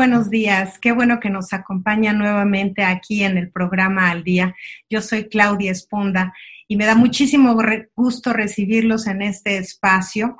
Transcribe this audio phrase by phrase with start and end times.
[0.00, 0.78] buenos días.
[0.78, 4.54] Qué bueno que nos acompaña nuevamente aquí en el programa Al Día.
[4.88, 6.32] Yo soy Claudia Esponda
[6.66, 7.54] y me da muchísimo
[7.94, 10.38] gusto recibirlos en este espacio,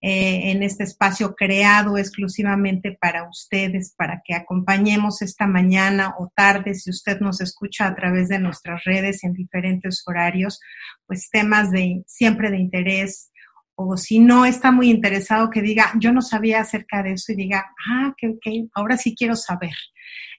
[0.00, 6.74] eh, en este espacio creado exclusivamente para ustedes, para que acompañemos esta mañana o tarde,
[6.74, 10.58] si usted nos escucha a través de nuestras redes en diferentes horarios,
[11.06, 13.30] pues temas de siempre de interés,
[13.76, 17.36] o si no está muy interesado, que diga, yo no sabía acerca de eso y
[17.36, 19.74] diga, ah, que ok, ahora sí quiero saber.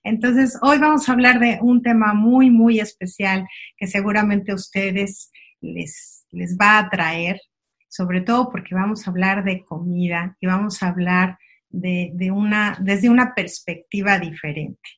[0.04, 5.32] Entonces, hoy vamos a hablar de un tema muy, muy especial que seguramente a ustedes
[5.62, 7.40] les, les va a atraer,
[7.88, 11.38] sobre todo porque vamos a hablar de comida y vamos a hablar
[11.70, 14.90] de, de una, desde una perspectiva diferente.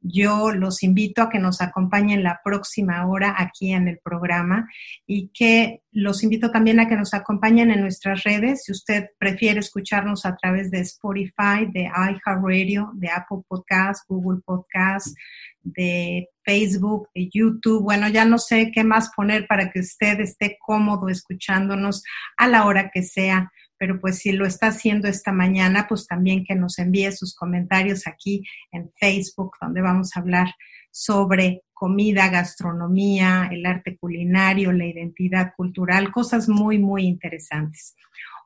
[0.00, 4.68] Yo los invito a que nos acompañen la próxima hora aquí en el programa
[5.06, 8.62] y que los invito también a que nos acompañen en nuestras redes.
[8.64, 15.14] Si usted prefiere escucharnos a través de Spotify, de iHeartRadio, de Apple Podcasts, Google Podcasts,
[15.62, 17.82] de Facebook, de YouTube.
[17.82, 22.02] Bueno, ya no sé qué más poner para que usted esté cómodo escuchándonos
[22.36, 26.44] a la hora que sea pero pues si lo está haciendo esta mañana, pues también
[26.44, 30.48] que nos envíe sus comentarios aquí en Facebook, donde vamos a hablar
[30.90, 37.94] sobre comida, gastronomía, el arte culinario, la identidad cultural, cosas muy, muy interesantes.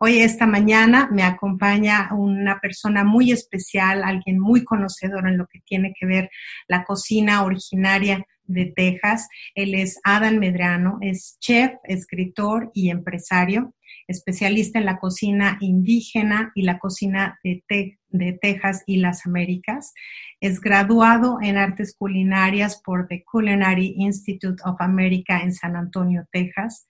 [0.01, 5.61] Hoy, esta mañana, me acompaña una persona muy especial, alguien muy conocedor en lo que
[5.61, 6.31] tiene que ver
[6.69, 9.29] la cocina originaria de Texas.
[9.55, 13.75] Él es Adam Medrano, es chef, escritor y empresario
[14.09, 19.93] especialista en la cocina indígena y la cocina de, de, Texas y las Américas.
[20.41, 26.89] Es graduado en artes culinarias por The Culinary Institute of America en San Antonio, Texas.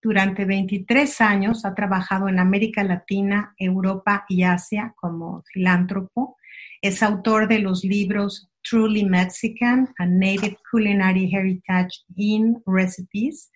[0.00, 6.36] Durante 23 años ha trabajado en América Latina, Europa y Asia como filántropo.
[6.80, 13.50] Es autor de los libros Truly Mexican, A Native Culinary Heritage in Recipes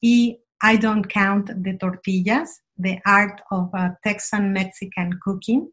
[0.00, 5.70] y I Don't Count the Tortillas, The Art of uh, Texan Mexican Cooking.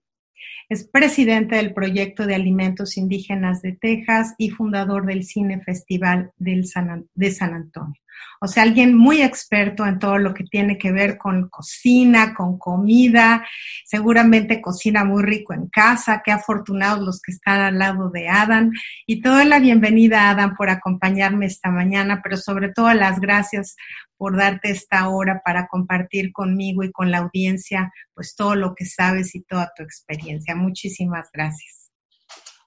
[0.68, 6.66] Es presidente del proyecto de alimentos indígenas de Texas y fundador del Cine Festival del
[6.66, 8.02] San, de San Antonio.
[8.42, 12.58] O sea, alguien muy experto en todo lo que tiene que ver con cocina, con
[12.58, 13.46] comida,
[13.86, 18.72] seguramente cocina muy rico en casa, qué afortunados los que están al lado de Adam.
[19.06, 23.76] Y toda la bienvenida, Adam, por acompañarme esta mañana, pero sobre todo las gracias
[24.18, 28.86] por darte esta hora para compartir conmigo y con la audiencia, pues todo lo que
[28.86, 30.35] sabes y toda tu experiencia.
[30.56, 31.92] Muchísimas gracias.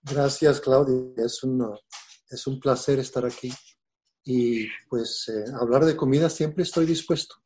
[0.02, 1.12] Gracias, Claudia.
[1.16, 1.74] Es un,
[2.30, 3.52] es un placer estar aquí.
[4.24, 7.36] Y pues eh, hablar de comida siempre estoy dispuesto.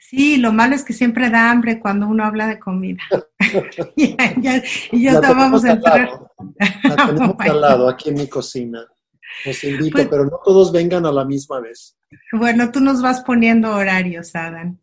[0.00, 3.02] Sí, lo malo es que siempre da hambre cuando uno habla de comida.
[3.96, 4.62] y ya,
[4.92, 6.10] ya vamos a entrar.
[6.84, 8.86] La tenemos al lado aquí en mi cocina.
[9.46, 11.96] Los invito, pues, pero no todos vengan a la misma vez.
[12.32, 14.78] Bueno, tú nos vas poniendo horarios, Adam.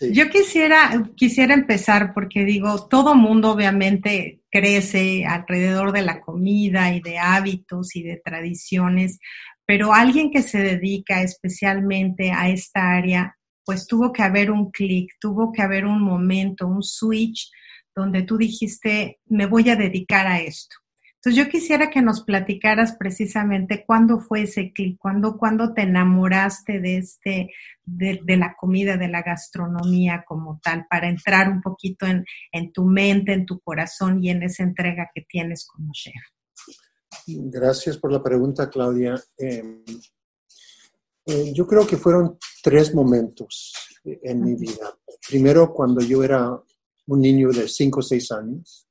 [0.00, 7.00] Yo quisiera, quisiera empezar porque digo, todo mundo obviamente crece alrededor de la comida y
[7.00, 9.18] de hábitos y de tradiciones,
[9.64, 15.12] pero alguien que se dedica especialmente a esta área, pues tuvo que haber un clic,
[15.20, 17.50] tuvo que haber un momento, un switch
[17.94, 20.76] donde tú dijiste, me voy a dedicar a esto.
[21.26, 26.78] Entonces yo quisiera que nos platicaras precisamente cuándo fue ese clic, cuándo, cuándo te enamoraste
[26.78, 27.50] de este,
[27.84, 32.72] de, de, la comida, de la gastronomía como tal, para entrar un poquito en, en
[32.72, 36.14] tu mente, en tu corazón y en esa entrega que tienes como chef.
[37.26, 39.20] Gracias por la pregunta, Claudia.
[39.36, 39.82] Eh,
[41.26, 43.72] eh, yo creo que fueron tres momentos
[44.04, 44.96] en mi vida.
[45.28, 46.56] Primero, cuando yo era
[47.08, 48.85] un niño de 5 o 6 años.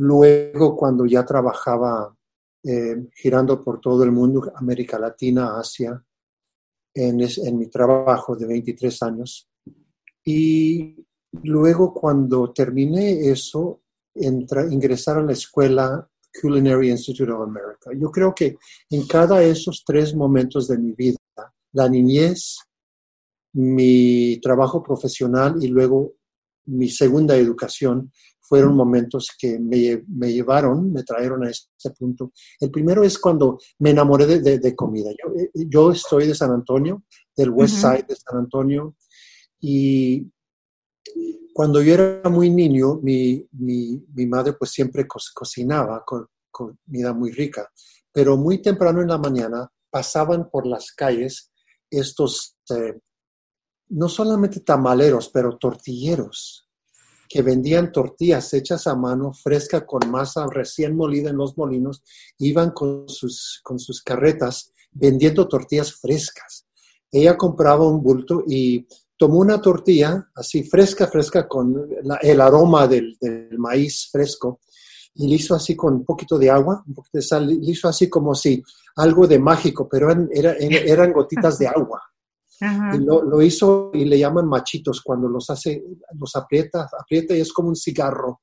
[0.00, 2.14] Luego, cuando ya trabajaba
[2.62, 6.00] eh, girando por todo el mundo, América Latina, Asia,
[6.94, 9.48] en, en mi trabajo de 23 años.
[10.24, 11.04] Y
[11.42, 13.82] luego, cuando terminé eso,
[14.14, 16.08] entra, ingresar a la escuela
[16.40, 17.90] Culinary Institute of America.
[17.96, 18.56] Yo creo que
[18.90, 21.18] en cada de esos tres momentos de mi vida,
[21.72, 22.58] la niñez,
[23.54, 26.14] mi trabajo profesional y luego
[26.66, 28.12] mi segunda educación,
[28.48, 32.32] fueron momentos que me, me, llevaron, me trajeron a ese punto.
[32.58, 35.10] El primero es cuando me enamoré de, de, comida.
[35.10, 37.04] Yo, eh, yo, estoy de San Antonio,
[37.36, 38.96] del West Side de San Antonio,
[39.60, 40.26] y
[41.52, 47.12] cuando yo era muy niño, mi, mi, mi madre pues siempre co cocinaba con, comida
[47.12, 47.70] muy rica,
[48.12, 51.52] pero muy temprano en la mañana pasaban por las calles
[51.90, 52.98] estos, eh,
[53.88, 56.67] no solamente tamaleros, pero tortilleros,
[57.28, 62.02] que vendían tortillas hechas a mano, fresca, con masa recién molida en los molinos,
[62.38, 66.66] iban con sus, con sus carretas vendiendo tortillas frescas.
[67.10, 68.86] Ella compraba un bulto y
[69.16, 71.88] tomó una tortilla así fresca, fresca, con
[72.22, 74.60] el aroma del, del, maíz fresco,
[75.14, 77.88] y le hizo así con un poquito de agua, un poquito de sal, le hizo
[77.88, 78.62] así como si
[78.96, 82.00] algo de mágico, pero eran, eran gotitas de agua.
[82.60, 85.84] Y lo, lo, hizo y le llaman machitos cuando los hace,
[86.14, 88.40] los aprieta, aprieta y es como un cigarro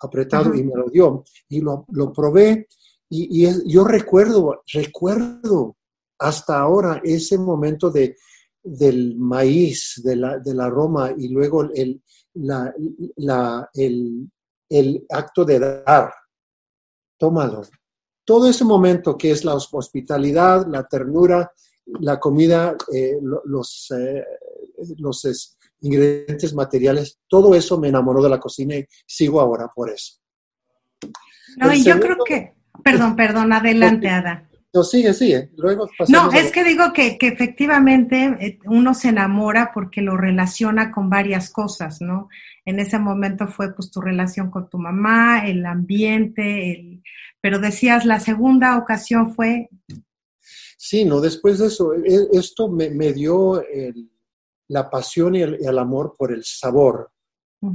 [0.00, 1.24] apretado y me lo dio.
[1.48, 2.68] Y lo, lo probé
[3.08, 5.76] y, y, yo recuerdo, recuerdo
[6.18, 8.16] hasta ahora ese momento de,
[8.62, 12.02] del maíz, de la, del aroma y luego el,
[12.34, 12.72] la,
[13.16, 14.30] la, el,
[14.68, 16.12] el acto de dar.
[17.18, 17.62] Tómalo.
[18.24, 21.52] Todo ese momento que es la hospitalidad, la ternura,
[21.86, 24.24] la comida, eh, los, eh,
[24.98, 30.14] los ingredientes materiales, todo eso me enamoró de la cocina y sigo ahora por eso.
[31.56, 34.48] No, y yo creo que, perdón, perdón, adelante, Ada.
[34.74, 35.50] No, sigue, sigue.
[35.56, 40.90] Luego no, es que digo que, que, efectivamente eh, uno se enamora porque lo relaciona
[40.90, 42.28] con varias cosas, ¿no?
[42.64, 47.02] En ese momento fue pues tu relación con tu mamá, el ambiente, el...
[47.40, 49.68] pero decías la segunda ocasión fue
[50.86, 53.64] Sí, no, después de eso, e, esto me, dio
[54.68, 57.10] la pasión y el, amor por el sabor,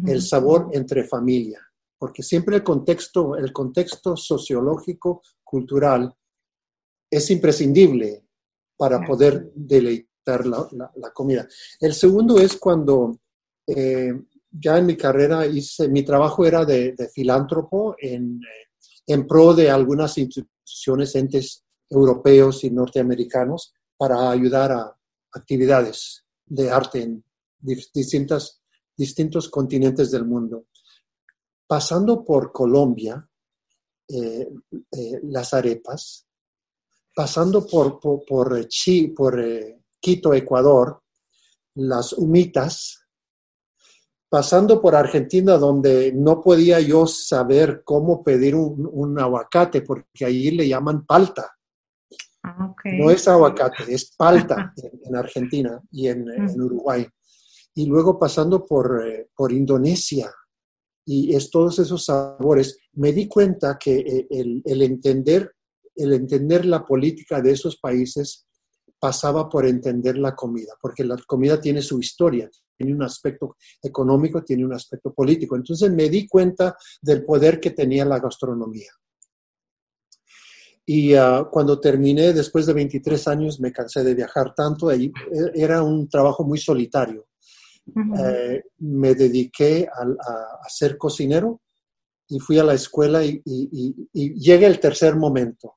[0.06, 1.60] el sabor entre familia,
[1.98, 6.14] porque siempre el contexto, el contexto sociológico, cultural,
[7.10, 8.28] es imprescindible
[8.78, 11.48] para poder deleitar la, comida.
[11.80, 13.20] El segundo es cuando
[13.66, 14.14] eh,
[14.52, 18.40] ya en mi carrera hice, mi trabajo era de, filántropo en,
[19.08, 24.96] en pro de algunas instituciones, entes europeos y norteamericanos para ayudar a
[25.32, 27.24] actividades de arte en
[27.60, 28.62] distintas,
[28.96, 30.66] distintos continentes del mundo.
[31.68, 33.28] Pasando por Colombia,
[34.08, 34.50] eh,
[34.92, 36.26] eh, las arepas,
[37.16, 38.68] pasando por, por, por,
[39.16, 41.04] por eh, Quito, Ecuador,
[41.76, 43.06] las humitas,
[44.28, 50.52] pasando por Argentina, donde no podía yo saber cómo pedir un, un aguacate, porque allí
[50.52, 51.59] le llaman palta.
[52.58, 56.26] Ah, no es aguacate, es palta en, Argentina y en,
[56.60, 57.06] Uruguay.
[57.76, 60.32] Y luego pasando por, eh, por Indonesia
[61.06, 65.54] y es todos esos sabores, me di cuenta que eh, el, el, entender,
[65.96, 68.48] el entender la política de esos países
[69.00, 74.44] pasaba por entender la comida, porque la comida tiene su historia, tiene un aspecto económico,
[74.44, 75.56] tiene un aspecto político.
[75.56, 78.92] Entonces me di cuenta del poder que tenía la gastronomía.
[80.92, 84.90] Y ah, cuando terminé, después de 23 años, me cansé de viajar tanto.
[84.90, 87.28] Ahí e, era un trabajo muy solitario.
[88.18, 91.62] Eh, me dediqué a, ser cocinero
[92.28, 95.76] y fui a la escuela y, y, llega el tercer momento.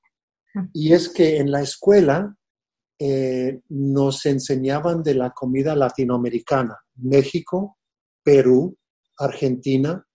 [0.73, 2.35] Y es que en la escuela
[2.99, 7.76] eh, nos enseñaban de la comida latinoamericana, México,
[8.23, 8.78] Perú,
[9.19, 10.07] Argentina,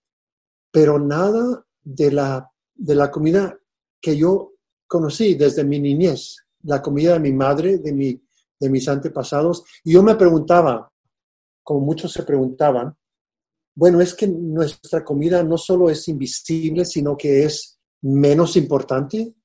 [0.71, 3.59] pero nada de la, de la comida
[4.01, 4.56] que yo
[4.87, 8.21] conocí desde mi niñez, la comida de mi madre, de, mi,
[8.59, 9.63] de mis antepasados.
[9.83, 10.91] Y yo me preguntaba,
[11.63, 12.95] como muchos se preguntaban,
[13.75, 19.35] bueno, es que nuestra comida no solo es invisible, sino que es menos importante,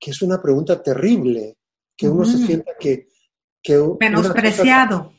[0.00, 1.58] que es una pregunta terrible,
[1.96, 3.08] que uno se sienta que...
[3.62, 5.12] que menospreciado.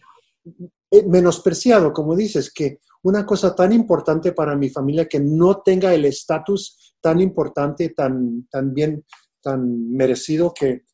[0.89, 5.93] Eh, menospreciado, como dices, que una cosa tan importante para mi familia que no tenga
[5.93, 9.05] el estatus tan importante, tan, tan bien
[9.45, 10.85] tan merecido que,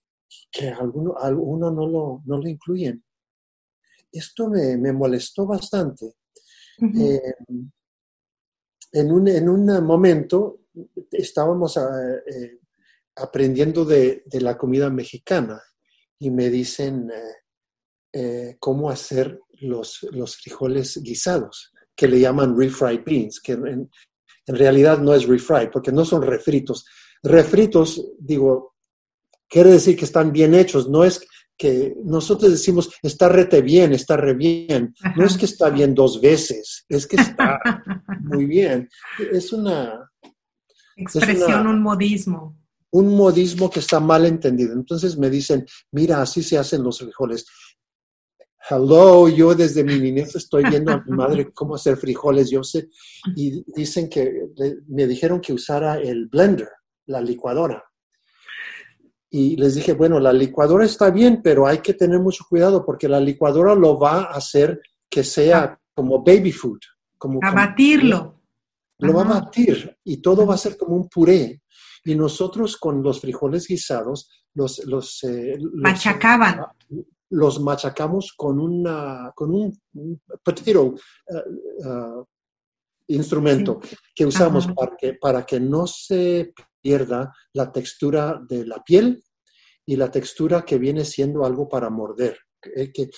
[0.51, 3.01] que alguno, alguno no, lo, no lo incluyen.
[4.11, 6.15] esto me, me molestó bastante.
[6.81, 7.33] Eh,
[8.91, 10.63] en, un, en, un, momento
[11.11, 12.59] estábamos eh,
[13.15, 15.61] aprendiendo de, de, la comida mexicana
[16.19, 17.09] y me dicen
[18.59, 23.89] cómo hacer los, los frijoles guisados, que le llaman refried beans, que en,
[24.47, 26.85] en realidad no es refried, porque no son refritos.
[27.23, 28.75] Refritos, digo,
[29.47, 31.21] quiere decir que están bien hechos, no es
[31.61, 34.95] que nosotros decimos está rete bien, está re bien.
[35.15, 37.59] No es que está bien dos veces, es que está
[38.21, 38.89] muy bien.
[39.31, 40.09] Es una
[40.95, 42.57] expresión, un modismo.
[42.89, 44.73] Un modismo que está mal entendido.
[44.73, 47.45] Entonces me dicen, mira, así se hacen los frijoles.
[48.67, 52.89] Hello, yo desde mi niñez estoy viendo a mi madre cómo hacer frijoles, yo sé,
[53.35, 54.49] y dicen que
[54.87, 56.69] me dijeron que usara el blender,
[57.11, 57.83] la licuadora.
[59.29, 63.07] Y les dije, bueno, la licuadora está bien, pero hay que tener mucho cuidado porque
[63.07, 66.79] la licuadora lo va a hacer que sea como baby food.
[67.17, 68.41] Como, a batirlo.
[68.99, 71.61] Lo va a batir y todo va a ser como un puré.
[72.03, 74.85] Y nosotros con los frijoles guisados, los...
[74.85, 76.65] los, eh, Machacaban
[77.31, 79.81] los machacamos con, una, con un,
[80.43, 80.95] potato
[81.27, 81.43] eh,
[81.85, 82.23] eh,
[83.07, 83.79] instrumento
[84.13, 89.23] que usamos para que, para que no se pierda la textura de la piel
[89.85, 92.37] y la textura que viene siendo algo para morder.
[92.75, 93.09] Eh, que,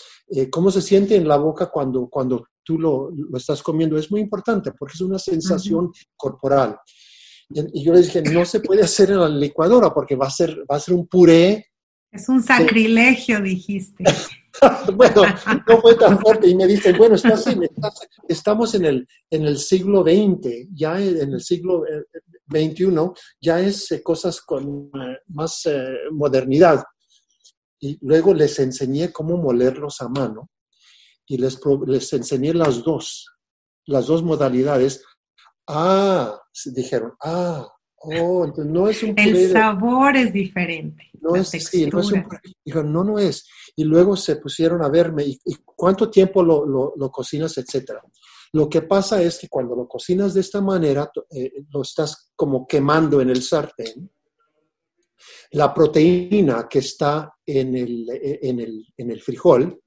[0.49, 3.97] ¿Cómo se siente en la boca cuando, cuando tú lo, lo, estás comiendo?
[3.97, 6.77] Es muy importante porque es una sensación corporal.
[7.49, 10.63] Y, yo le dije, no se puede hacer en la licuadora porque va a ser,
[10.69, 11.73] va a ser un puré
[12.13, 14.03] es un sacrilegio, dijiste.
[14.95, 15.23] bueno,
[15.67, 16.47] no fue tan fuerte.
[16.47, 17.15] Y me dicen, bueno,
[18.27, 21.83] estamos en el, en el siglo XX, ya en el siglo
[22.53, 25.63] XXI, eh, ya es eh, cosas con eh, más
[26.11, 26.83] modernidad.
[27.79, 30.49] Y luego les enseñé cómo molerlos a mano
[31.25, 33.25] y les, les enseñé las dos,
[33.85, 35.03] las dos modalidades.
[35.67, 36.39] Ah,
[36.73, 37.67] dijeron, ah,
[38.05, 41.09] Oh, entonces no es un El sabor es diferente.
[41.21, 42.27] No es, sí, no es un
[42.65, 43.47] Dijo, no, no es.
[43.77, 48.01] Y luego se pusieron a verme, ¿y, cuánto tiempo lo, lo, cocinas, etcétera?
[48.53, 52.67] Lo que pasa es que cuando lo cocinas de esta manera, eh, lo estás como
[52.67, 54.11] quemando en el sartén.
[55.51, 59.81] La proteína que está en el, en el, en el frijol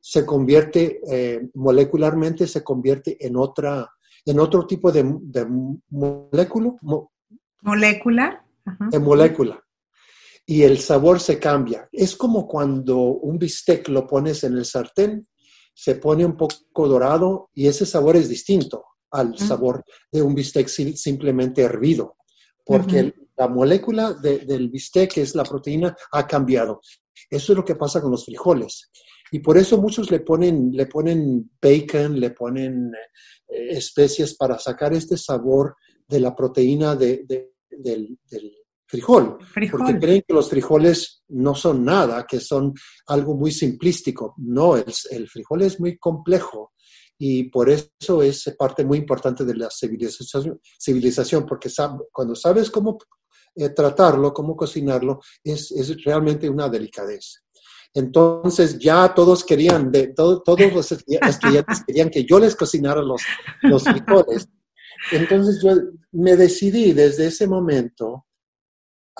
[0.00, 3.90] se convierte, eh, molecularmente se convierte en, otra,
[4.26, 5.46] en otro tipo de, de
[5.88, 6.76] Molécula.
[8.90, 9.62] De molécula.
[10.44, 11.88] Y el sabor se cambia.
[11.90, 15.26] Es como cuando un bistec lo pones en el sartén,
[15.74, 20.68] se pone un poco dorado y ese sabor es distinto al sabor de un bistec
[20.68, 22.16] simplemente hervido,
[22.64, 26.80] porque la molécula del bistec, que es la proteína, ha cambiado.
[27.28, 28.90] Eso es lo que pasa con los frijoles.
[29.32, 32.92] Y por eso muchos le ponen, le ponen bacon, le ponen
[33.48, 35.76] eh, especias para sacar este sabor
[36.08, 37.24] de la proteína de,
[37.70, 38.18] del,
[38.90, 39.38] frijol,
[39.70, 42.74] porque creen que los frijoles no son nada, que son
[43.06, 44.34] algo muy simplístico.
[44.38, 46.72] No, el, el frijol es muy complejo
[47.16, 51.70] y por eso es parte muy importante de la civilización, civilización porque
[52.10, 52.98] cuando sabes cómo
[53.54, 57.38] eh, tratarlo, cómo cocinarlo, es, es, realmente una delicadeza.
[57.94, 60.42] Entonces ya todos querían, de, todos
[60.72, 63.22] los estudiantes querían que yo les cocinara los,
[63.62, 64.48] los frijoles.
[65.12, 65.76] Entonces yo
[66.10, 68.26] me decidí desde ese momento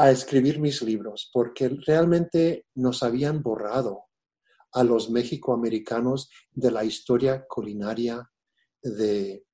[0.01, 4.05] a escribir mis libros porque realmente nos habían borrado
[4.73, 8.31] a los mexicoamericanos de la historia culinaria
[8.83, 9.45] de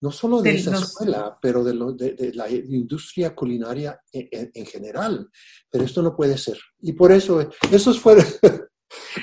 [0.00, 5.28] no solo de, esa escuela, pero de, de, la industria culinaria en, general.
[5.70, 6.58] Pero esto no puede ser.
[6.80, 8.24] Y por eso, esos fueron,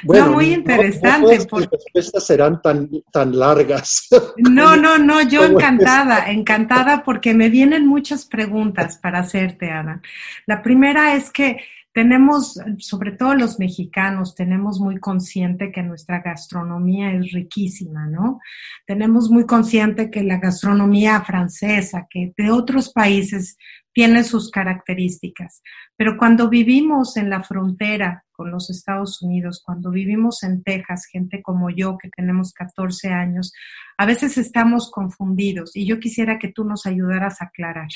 [0.04, 1.38] Bueno, muy interesante.
[1.52, 4.08] No, respuestas serán tan, tan largas.
[4.38, 10.02] No, no, no, yo encantada, encantada porque me vienen muchas preguntas para hacerte, Ana.
[10.46, 11.58] La primera es que
[11.94, 18.40] tenemos, sobre todo los mexicanos, tenemos muy consciente que nuestra gastronomía es riquísima, ¿no?
[18.88, 23.58] Tenemos muy consciente que la gastronomía francesa, que de otros países,
[23.94, 25.62] tiene sus características.
[25.96, 31.42] Pero cuando vivimos en la frontera con los Estados Unidos, cuando vivimos en Texas, gente
[31.42, 33.54] como yo que tenemos 14 años,
[33.98, 37.90] a veces estamos confundidos y yo quisiera que tú nos ayudaras a aclarar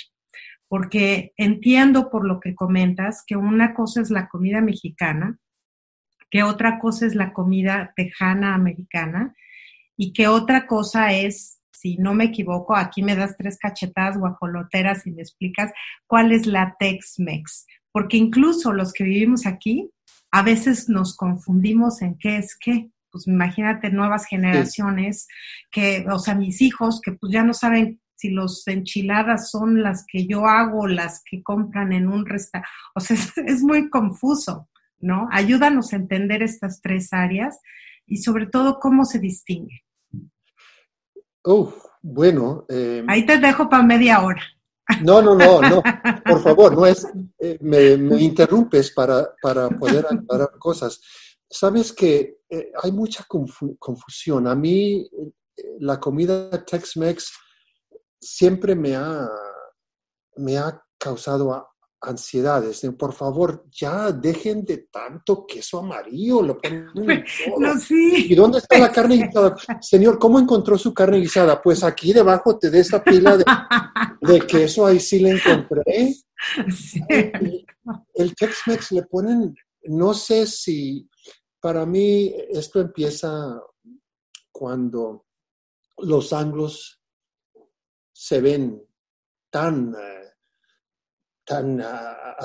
[0.67, 5.39] porque entiendo por lo que comentas que una cosa es la comida mexicana,
[6.29, 9.33] que otra cosa es la comida tejana americana
[9.95, 15.07] y que otra cosa es, si no me equivoco, aquí me das tres cachetadas guajoloteras
[15.07, 15.71] y me explicas
[16.05, 19.89] cuál es la Tex-Mex, porque incluso los que vivimos aquí
[20.31, 22.89] a veces nos confundimos en qué es qué.
[23.09, 25.27] pues imagínate nuevas generaciones
[25.71, 30.05] que, o sea, mis hijos que pues ya no saben si los enchiladas son las
[30.07, 32.69] que yo hago, las que compran en un restaurante.
[32.95, 33.15] O sea,
[33.45, 34.67] es, muy confuso,
[34.99, 35.27] ¿no?
[35.31, 37.59] Ayúdanos a entender estas tres áreas
[38.05, 39.83] y sobre todo cómo se distingue.
[41.43, 42.65] Oh, bueno.
[42.69, 44.41] Eh, Ahí te dejo para media hora.
[45.03, 45.83] No, no, no, no.
[46.25, 47.07] Por favor, no es.
[47.39, 51.01] Eh, me, interrumpes para, para poder aclarar cosas.
[51.49, 53.25] Sabes que eh, hay mucha
[53.79, 54.47] confusión.
[54.47, 55.09] A mí,
[55.79, 57.31] la comida Tex-Mex
[58.19, 59.27] siempre me ha,
[60.35, 61.53] me ha causado
[62.01, 62.85] ansiedades.
[62.97, 66.41] Por favor, ya dejen de tanto queso amarillo.
[66.41, 66.59] Lo
[67.59, 68.27] no, sí.
[68.29, 69.55] ¿Y dónde está la carne guisada?
[69.81, 71.61] Señor, ¿cómo encontró su carne guisada?
[71.61, 76.15] Pues aquí debajo de esta pila de, queso, ahí sí la encontré.
[77.09, 77.65] El,
[78.13, 81.09] el Tex-Mex le ponen, no sé si,
[81.59, 83.61] para mí esto empieza
[84.51, 85.25] cuando
[85.97, 87.01] los anglos
[88.11, 88.83] se ven
[89.49, 90.26] tan, eh,
[91.47, 92.35] tan ah,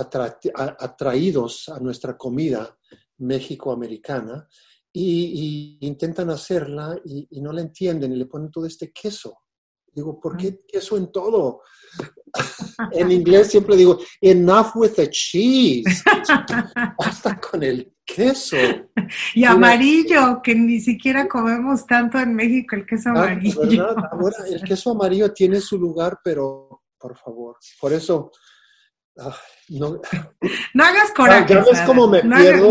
[0.79, 2.79] atraídos a nuestra comida
[3.19, 4.47] méxico-americana
[4.93, 9.39] y, intentan hacerla y, no la entienden y le ponen todo este queso.
[9.93, 11.63] Digo, ¿por qué queso en todo?
[12.93, 16.03] en inglés siempre digo, enough with the cheese.
[16.99, 18.57] Basta con el queso.
[19.35, 23.97] Y amarillo, que ni siquiera comemos tanto en México el queso ah, amarillo.
[24.13, 28.31] Ahora, el queso amarillo tiene su lugar, pero por favor, por eso
[29.15, 30.01] no,
[30.75, 31.55] no, hagas coraje.
[31.55, 32.71] ya ves cómo me pierdo.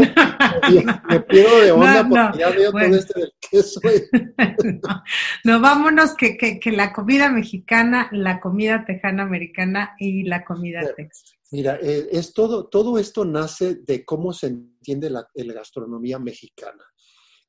[1.10, 3.80] Me pierdo de onda porque ya veo todo esto del queso.
[5.44, 11.38] no, vámonos que, que, la comida mexicana, la comida tejana americana y la comida texas.
[11.52, 16.84] Mira, eh, es todo, todo esto nace de cómo se entiende la, gastronomía mexicana.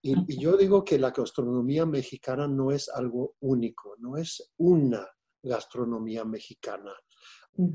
[0.03, 5.07] Y, yo digo que la gastronomía mexicana no es algo único, no es una
[5.41, 6.93] gastronomía mexicana.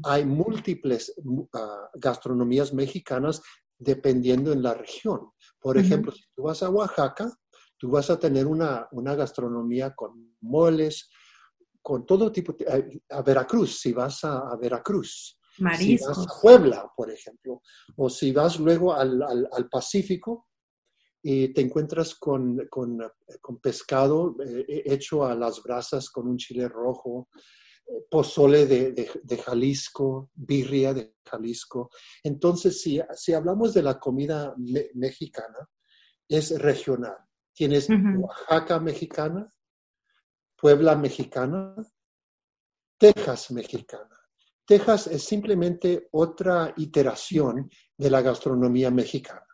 [0.03, 1.13] Hay múltiples
[1.53, 3.41] ah, gastronomías mexicanas
[3.77, 5.31] dependiendo en la región.
[5.59, 7.31] Por ejemplo, si tú vas a Oaxaca,
[7.77, 11.09] tú vas a tener una, gastronomía con moles,
[11.81, 15.39] con todo tipo, de, a Veracruz, si vas a, Veracruz.
[15.77, 17.61] Si vas a Puebla, por ejemplo,
[17.95, 20.47] o si vas luego al, Pacífico
[21.21, 22.57] y te encuentras con,
[23.61, 27.29] pescado eh, hecho a las brasas con un chile rojo,
[28.09, 31.89] pozole de, Jalisco, birria de Jalisco.
[32.23, 34.53] Entonces, si, si hablamos de la comida
[34.93, 35.69] mexicana,
[36.27, 37.17] es regional.
[37.53, 39.51] Tienes Oaxaca mexicana,
[40.55, 41.75] Puebla mexicana,
[42.97, 44.17] Texas mexicana.
[44.65, 49.47] Texas es simplemente otra iteración de la gastronomía mexicana,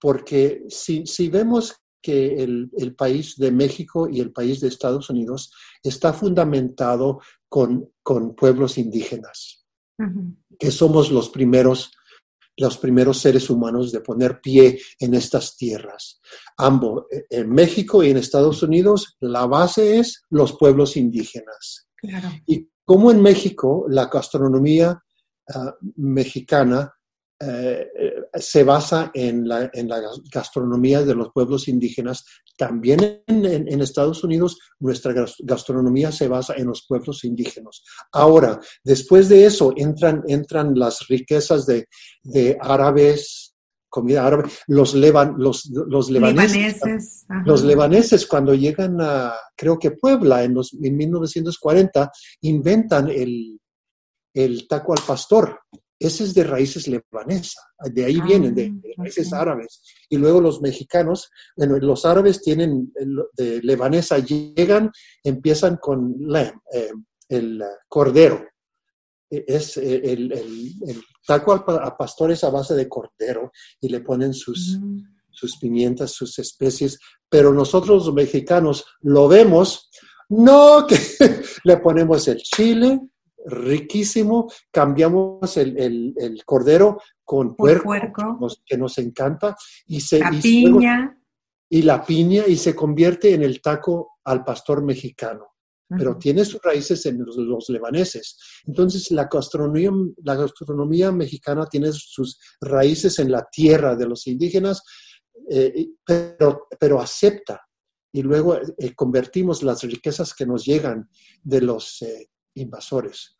[0.00, 5.10] porque si, si vemos que el, el, país de México y el país de Estados
[5.10, 9.66] Unidos está fundamentado con, con pueblos indígenas,
[10.58, 11.92] que somos los primeros,
[12.56, 16.20] los primeros seres humanos de poner pie en estas tierras.
[16.58, 21.88] Ambos, en México y en Estados Unidos, la base es los pueblos indígenas.
[22.46, 25.02] Y como en México, la gastronomía
[25.52, 26.95] ah, mexicana
[27.38, 27.86] eh,
[28.34, 30.00] se basa en la, en la,
[30.32, 32.24] gastronomía de los pueblos indígenas.
[32.56, 37.82] También en, Estados Unidos nuestra gastronomía se basa en los pueblos indígenas.
[38.12, 41.88] Ahora, después de eso entran, entran las riquezas de,
[42.22, 43.54] de árabes,
[43.90, 47.26] comida árabe, los, levan, los, los lebaneses.
[47.44, 53.60] los lebaneses cuando llegan a, creo que Puebla, en, los, en 1940, inventan el,
[54.34, 55.60] el taco al pastor
[55.98, 59.82] ese es de raíces lebanesa, de ahí vienen, de, ah, raíces árabes.
[60.10, 62.92] Y luego los mexicanos, bueno, los árabes tienen
[63.34, 64.90] de lebanesa, llegan,
[65.24, 66.92] empiezan con eh,
[67.28, 68.46] el cordero.
[69.30, 74.34] E, es eh, el, el, taco a pastores a base de cordero y le ponen
[74.34, 75.00] sus, mm.
[75.30, 79.90] sus pimientas, sus especies, pero nosotros los mexicanos lo vemos,
[80.28, 80.96] no que
[81.64, 83.00] le ponemos el chile,
[83.46, 84.50] riquísimo.
[84.70, 87.92] Cambiamos el, cordero con puerco,
[88.64, 89.56] Que, nos, encanta.
[89.86, 91.18] Y se, la piña.
[91.70, 95.46] y la piña y se convierte en el taco al pastor mexicano.
[95.88, 98.36] Pero tiene sus raíces en los, los, lebaneses.
[98.66, 99.92] Entonces, la gastronomía,
[100.24, 104.82] la gastronomía mexicana tiene sus raíces en la tierra de los indígenas,
[105.48, 107.62] eh, pero, pero acepta
[108.12, 111.08] y luego eh, convertimos las riquezas que nos llegan
[111.42, 113.35] de los eh, invasores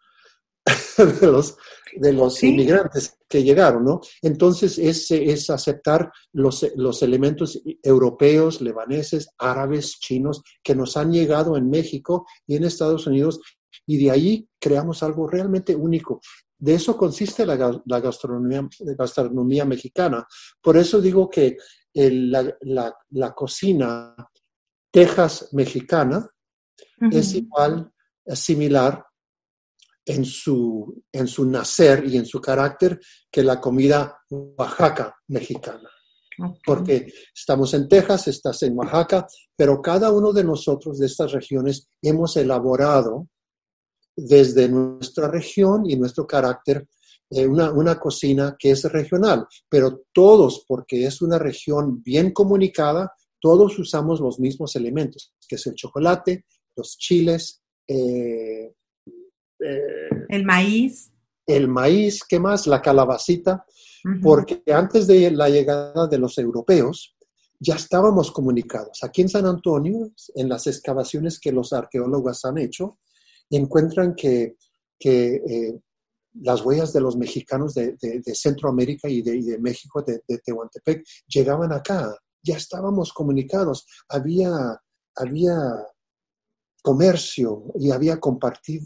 [1.21, 1.57] de los,
[1.97, 4.01] de los inmigrantes que llegaron, ¿no?
[4.23, 11.57] Entonces es, es aceptar los, los elementos europeos, lebaneses, árabes, chinos, que nos han llegado
[11.57, 13.41] en México y en Estados Unidos,
[13.87, 16.21] y de ahí creamos algo realmente único.
[16.59, 20.27] De eso consiste la, la gastronomía, gastronomía mexicana.
[20.61, 21.57] Por eso digo que
[21.95, 24.15] la, la, la, cocina
[24.91, 26.29] Texas mexicana
[27.11, 27.91] es igual,
[28.25, 29.06] es similar
[30.07, 35.91] en su, en su nacer y en su carácter que la comida Oaxaca mexicana.
[36.65, 41.89] Porque estamos en Texas, estás en Oaxaca, pero cada uno de nosotros de estas regiones
[42.03, 43.29] hemos elaborado
[44.15, 46.87] desde nuestra región y nuestro carácter
[47.31, 53.13] eh, una, una, cocina que es regional, pero todos, porque es una región bien comunicada,
[53.41, 56.45] todos usamos los mismos elementos, que es el chocolate,
[56.77, 58.73] los chiles, eh,
[59.61, 61.13] eh, el maíz.
[61.47, 62.67] El maíz, ¿qué más?
[62.67, 63.65] La calabacita,
[64.23, 67.17] porque antes de la llegada de los europeos
[67.59, 69.03] ya estábamos comunicados.
[69.03, 72.99] Aquí en San Antonio, en las excavaciones que los arqueólogos han hecho,
[73.51, 74.57] encuentran que,
[75.05, 75.79] eh,
[76.41, 77.97] las huellas de los mexicanos de,
[78.35, 82.15] Centroamérica y de, México, de, Tehuantepec, llegaban acá.
[82.43, 83.87] Ya estábamos comunicados.
[84.09, 84.51] Había,
[85.17, 85.57] había
[86.87, 88.81] comercio y había compartir,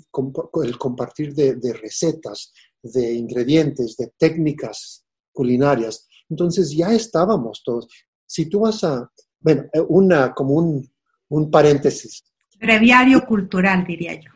[0.65, 2.51] el compartir de, recetas,
[2.83, 6.09] de ingredientes, de técnicas culinarias.
[6.31, 7.89] Entonces ya estábamos todos.
[8.25, 9.07] Si tú vas a,
[9.39, 10.91] bueno, eh, una, como un,
[11.29, 12.25] un paréntesis.
[12.59, 14.31] Breviario cultural, diría yo.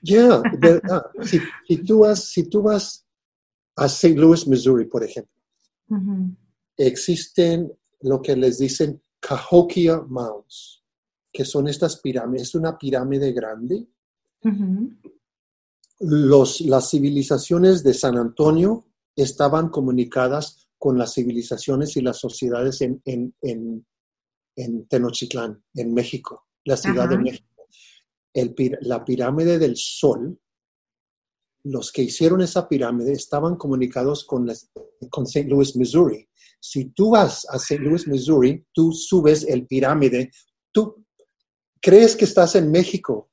[0.00, 1.02] Ya, verdad.
[1.24, 3.04] si, si, tú vas, si tú vas
[3.74, 4.14] a St.
[4.14, 5.34] Louis, Missouri, por ejemplo,
[6.76, 10.81] existen lo que les dicen Cahokia Mounds
[11.32, 12.48] que son estas pirámides.
[12.48, 13.86] Es una pirámide grande.
[16.00, 18.84] Los, las civilizaciones de San Antonio
[19.16, 23.34] estaban comunicadas con las civilizaciones y las sociedades en, en,
[24.56, 27.68] en, Tenochtitlán, en México, la ciudad de México.
[28.34, 30.38] El, la pirámide del Sol,
[31.64, 34.50] los que hicieron esa pirámide estaban comunicados con,
[35.08, 35.48] con St.
[35.48, 36.28] Louis, Missouri.
[36.58, 37.80] Si tú vas a St.
[37.82, 40.32] Louis, Missouri, tú subes el pirámide,
[40.72, 41.01] tú
[41.82, 43.28] crees que estás en México.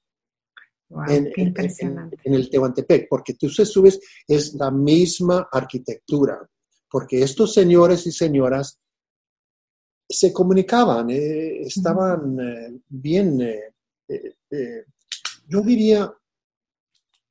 [1.08, 6.50] en, en, el Tehuantepec, porque tú se subes, es la misma arquitectura,
[6.90, 8.80] porque estos señores y señoras
[10.10, 14.84] se comunicaban, eh, estaban eh, bien, eh,
[15.48, 16.12] yo diría,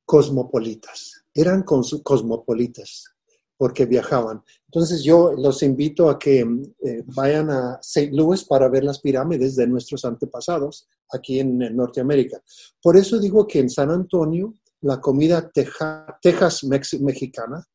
[0.04, 3.17] cosmopolitas, eran cosmopolitas
[3.58, 4.42] porque viajaban.
[4.66, 8.10] Entonces yo los invito a que eh, vayan a St.
[8.12, 12.40] Louis para ver las pirámides de nuestros antepasados aquí en, Norteamérica.
[12.80, 16.64] Por eso digo que en San Antonio la comida Texas
[17.00, 17.66] mexicana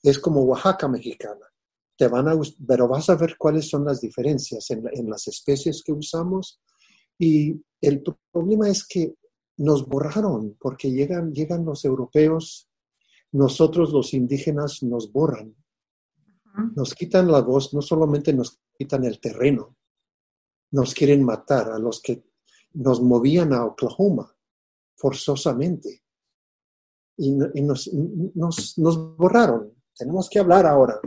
[0.00, 1.44] es como Oaxaca mexicana.
[1.98, 5.82] Te van a, pero vas a ver cuáles son las diferencias en, en las especies
[5.82, 6.60] que usamos.
[7.18, 9.14] Y el problema es que
[9.56, 12.68] nos borraron porque llegan, llegan los europeos
[13.32, 15.54] nosotros los indígenas nos borran,
[16.74, 19.76] nos quitan la voz, no solamente nos quitan el terreno,
[20.72, 22.24] nos quieren matar a los que
[22.74, 24.34] nos movían a Oklahoma
[24.94, 26.02] forzosamente
[27.16, 27.90] y, nos,
[29.16, 29.74] borraron.
[29.96, 31.00] Tenemos que hablar ahora.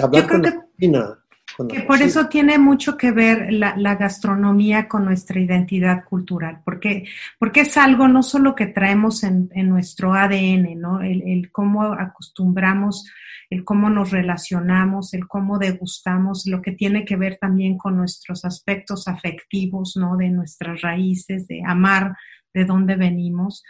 [0.00, 1.26] Hablar con la
[1.66, 7.04] que por eso tiene mucho que ver la, gastronomía con nuestra identidad cultural, porque,
[7.38, 11.00] porque es algo no solo que traemos en, nuestro ADN, ¿no?
[11.00, 13.10] El, cómo acostumbramos,
[13.50, 18.44] el cómo nos relacionamos, el cómo degustamos, lo que tiene que ver también con nuestros
[18.44, 20.16] aspectos afectivos, ¿no?
[20.16, 22.16] De nuestras raíces, de amar
[22.54, 23.64] de dónde venimos,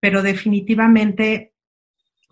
[0.00, 1.51] pero definitivamente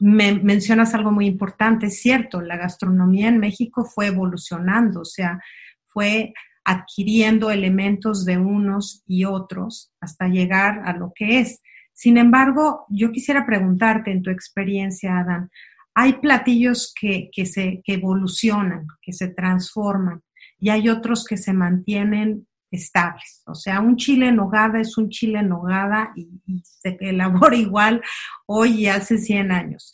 [0.01, 5.41] me mencionas algo muy importante, es cierto, la gastronomía en México fue evolucionando, o sea,
[5.87, 6.33] fue
[6.65, 11.61] adquiriendo elementos de unos y otros hasta llegar a lo que es.
[11.93, 15.51] Sin embargo, yo quisiera preguntarte en tu experiencia, Adán,
[15.95, 20.23] hay platillos que, que, se, que evolucionan, que se transforman,
[20.59, 23.43] y hay otros que se mantienen estables.
[23.47, 26.29] O sea, un chile en nogada es un chile en nogada y,
[26.63, 28.03] se elabora igual
[28.47, 29.93] hoy y hace 100 años.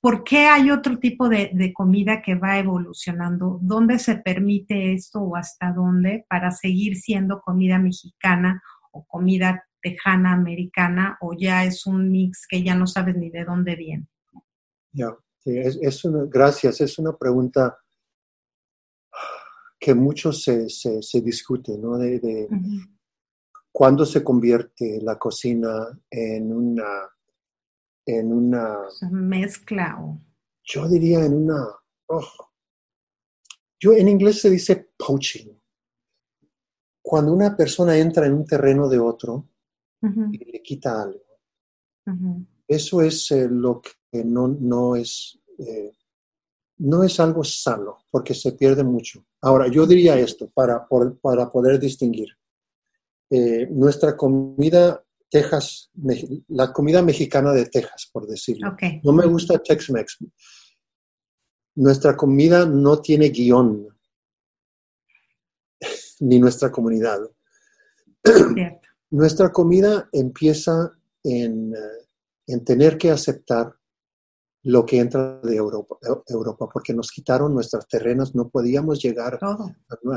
[0.00, 3.58] ¿Por qué hay otro tipo de, comida que va evolucionando?
[3.60, 10.32] ¿Dónde se permite esto o hasta dónde para seguir siendo comida mexicana o comida tejana
[10.32, 14.06] americana o ya es un mix que ya no sabes ni de dónde viene?
[14.92, 17.76] Ya, es gracias, es una pregunta
[19.80, 21.96] que mucho se, se, discute, ¿no?
[21.96, 22.46] De,
[23.72, 27.08] cuándo se convierte la cocina en una,
[28.04, 28.76] en una,
[29.10, 30.20] mezcla o...
[30.62, 31.66] yo diría en una,
[32.08, 32.50] oh,
[33.80, 35.48] yo en inglés se dice poaching.
[37.02, 39.48] Cuando una persona entra en un terreno de otro
[40.02, 41.24] y le quita algo.
[42.68, 45.92] Eso es eh, lo que no, no es eh,
[46.80, 49.24] no es algo sano porque se pierde mucho.
[49.42, 50.86] Ahora, yo diría esto para,
[51.22, 52.28] para poder distinguir.
[53.30, 55.90] Eh, nuestra comida Texas,
[56.48, 58.76] la comida mexicana de Texas, por decirlo.
[59.04, 60.18] No me gusta Tex-Mex.
[61.76, 63.86] Nuestra comida no tiene guion,
[66.20, 67.20] ni nuestra comunidad.
[69.10, 70.90] Nuestra comida empieza
[71.22, 71.72] en,
[72.46, 73.72] en tener que aceptar
[74.64, 75.96] lo que entra de Europa,
[76.26, 79.56] Europa, porque nos quitaron nuestras terrenas, no podíamos llegar a,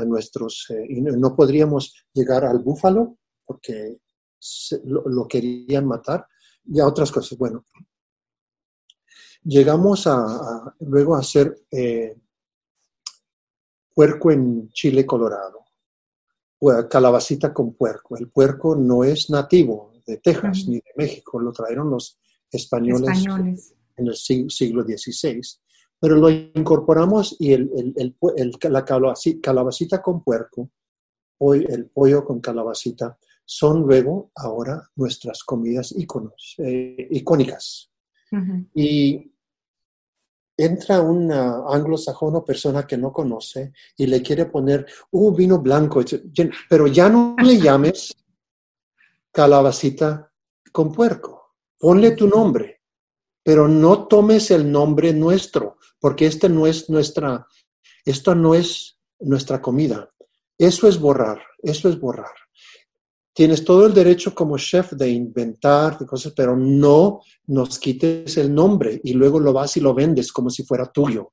[0.04, 3.98] nuestros, eh, y no, podríamos llegar al búfalo porque
[4.38, 6.26] se- lo, lo querían matar
[6.66, 7.38] y a otras cosas.
[7.38, 7.64] Bueno,
[9.44, 12.14] llegamos a, a- luego a hacer eh,
[13.94, 15.64] puerco en Chile, Colorado,
[16.90, 18.16] calabacita con puerco.
[18.16, 22.18] El puerco no es nativo de Texas ni de México, lo trajeron los
[22.50, 23.74] españoles Españoles.
[23.96, 25.40] En el sig- siglo XVI.
[26.00, 30.70] Pero lo incorporamos y el, el- el la calabaci- calabacita con puerco,
[31.38, 37.90] hoy el pollo con calabacita, son luego ahora nuestras comidas íconos, eh, icónicas.
[38.32, 38.66] Ujú.
[38.74, 39.30] Y
[40.56, 46.00] entra un anglosajón o persona que no conoce y le quiere poner un vino blanco,
[46.70, 48.14] pero ya no le llames
[49.32, 50.30] calabacita
[50.72, 51.54] con puerco.
[51.78, 52.73] Ponle tu nombre,
[53.44, 57.46] pero no tomes el nombre nuestro, porque este no es nuestra,
[58.04, 60.10] esto no es nuestra comida.
[60.56, 62.32] Eso es borrar, eso es borrar.
[63.32, 68.54] Tienes todo el derecho como chef de inventar de cosas, pero no nos quites el
[68.54, 71.32] nombre y luego lo vas y lo vendes como si fuera tuyo,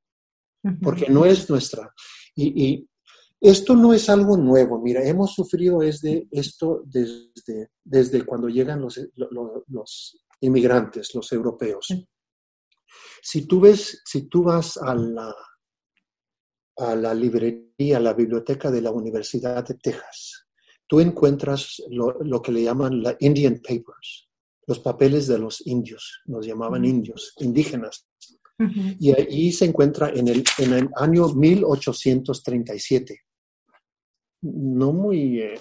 [0.81, 1.93] porque no es nuestra.
[2.35, 2.89] Y, y
[3.39, 4.81] esto no es algo nuevo.
[4.81, 11.87] Mira, hemos sufrido desde esto desde, desde cuando llegan los, los, los inmigrantes, los europeos.
[13.21, 15.33] Si tú ves, si tú vas a la,
[16.77, 20.47] a la librería, a la biblioteca de la Universidad de Texas,
[20.87, 24.29] tú encuentras lo, lo que le llaman la Indian Papers,
[24.67, 28.07] los papeles de los indios, nos llamaban indios, indígenas.
[28.99, 33.21] Y ahí se encuentra en el, en el año 1837.
[34.43, 35.59] No muy, eh,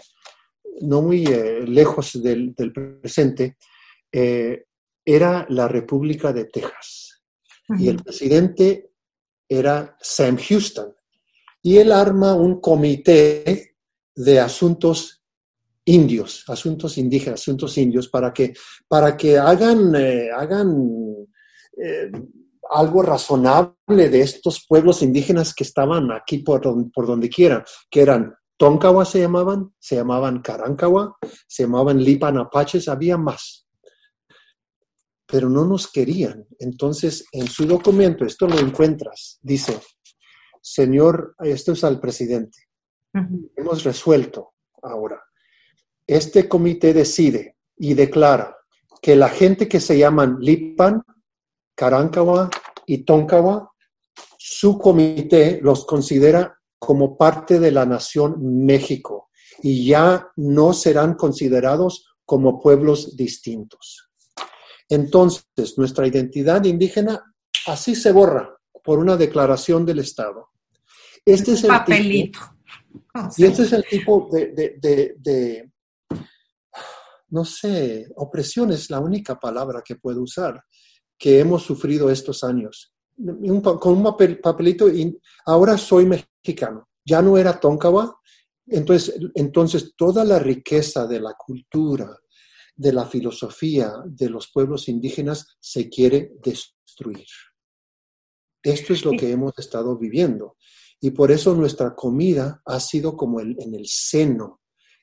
[0.82, 3.56] no muy eh, lejos del, del presente,
[4.12, 4.64] eh,
[5.14, 7.23] era la República de Texas.
[7.79, 8.90] Y el presidente
[9.49, 10.94] era Sam Houston.
[11.62, 13.77] Y él arma un comité
[14.14, 15.23] de asuntos
[15.85, 18.55] indios, asuntos indígenas, asuntos indios, para que,
[18.88, 21.16] para que hagan, eh, hagan
[21.77, 22.11] eh,
[22.70, 23.75] algo razonable
[24.09, 29.05] de estos pueblos indígenas que estaban aquí por, don- por donde quiera, que eran Tonkawa
[29.05, 31.16] se llamaban, se llamaban Carankawa,
[31.49, 33.66] se llamaban Lipan Apaches, había más.
[35.30, 36.46] Pero no nos querían.
[36.58, 39.78] Entonces, en su documento, esto lo encuentras, dice,
[40.60, 42.58] señor, esto es al presidente,
[43.56, 45.22] hemos resuelto ahora.
[46.06, 48.56] Este comité decide y declara
[49.00, 51.02] que la gente que se llaman Lipan,
[51.74, 52.50] Carankawa
[52.86, 53.70] y Tonkawa,
[54.36, 59.28] su comité los considera como parte de la nación México
[59.62, 64.10] y ya no serán considerados como pueblos distintos.
[64.90, 67.35] Entonces, nuestra identidad indígena
[67.66, 70.48] así se borra por una declaración del Estado.
[71.24, 72.40] Este es el papelito.
[73.38, 75.70] Y este es el tipo de, de- de- de,
[77.29, 80.62] no sé, opresión es la única palabra que puedo usar
[81.16, 82.92] que hemos sufrido estos años.
[83.18, 88.18] Un con un papel- papelito, y ahora soy mexicano, ya no era Tonkawa,
[88.66, 92.16] entonces, entonces toda la riqueza de la cultura,
[92.80, 97.26] de la filosofía de los pueblos indígenas se quiere destruir.
[98.62, 100.56] Esto es lo que hemos estado viviendo.
[101.00, 104.60] Y por eso nuestra comida ha sido como el- en el seno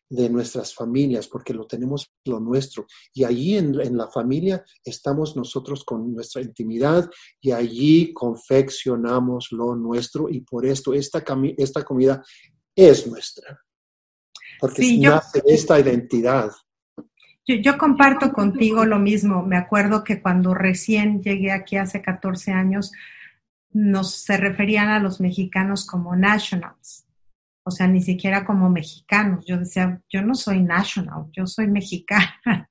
[0.10, 2.86] de nuestras familias, porque lo tenemos lo nuestro.
[3.14, 7.10] Y allí en, en la familia estamos nosotros con nuestra intimidad
[7.42, 11.24] y allí confeccionamos lo nuestro y por esto esta,
[11.58, 12.24] esta comida
[12.76, 13.60] es nuestra.
[14.60, 16.52] Porque Sí, yo- nace de esta identidad.
[17.48, 19.44] Yo, yo comparto contigo lo mismo.
[19.44, 22.92] Me acuerdo que cuando recién llegué aquí hace 14 años,
[23.72, 27.08] nos se referían a los mexicanos como nationals.
[27.64, 29.46] O sea, ni siquiera como mexicanos.
[29.46, 32.70] Yo decía, yo no soy national, yo soy mexicana.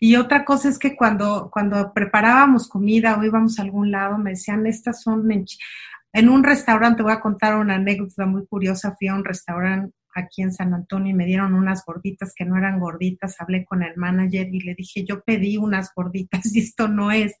[0.00, 4.30] Y otra cosa es que cuando, cuando preparábamos comida o íbamos a algún lado, me
[4.30, 5.28] decían, estas son
[6.12, 10.42] en un restaurante, voy a contar una anécdota muy curiosa, fui a un restaurante aquí
[10.42, 13.96] en San Antonio y me dieron unas gorditas que no eran gorditas, hablé con el
[13.96, 17.36] manager y le dije, yo pedí unas gorditas y esto no es.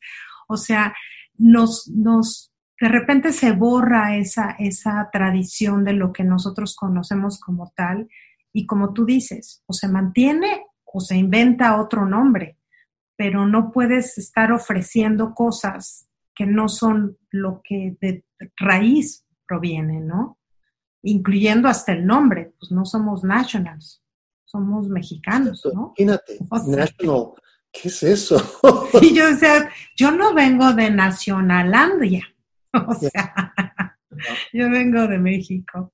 [0.48, 0.94] O sea,
[1.36, 7.72] nos, nos, de repente se borra esa, esa tradición de lo que nosotros conocemos como
[7.74, 8.08] tal
[8.52, 12.56] y como tú dices, o se mantiene o se inventa otro nombre,
[13.16, 18.24] pero no puedes estar ofreciendo cosas que no son lo que de
[18.56, 20.37] raíz proviene, ¿no?
[21.02, 24.02] Incluyendo hasta el nombre, pues no somos nationals,
[24.44, 25.92] somos mexicanos, ¿no?
[25.96, 27.32] Imagínate, national,
[27.70, 28.36] ¿qué es eso?
[29.02, 32.26] Y yo, o sea, yo no vengo de Nacionalandia,
[32.72, 33.54] o sea,
[34.52, 35.92] yo vengo de México,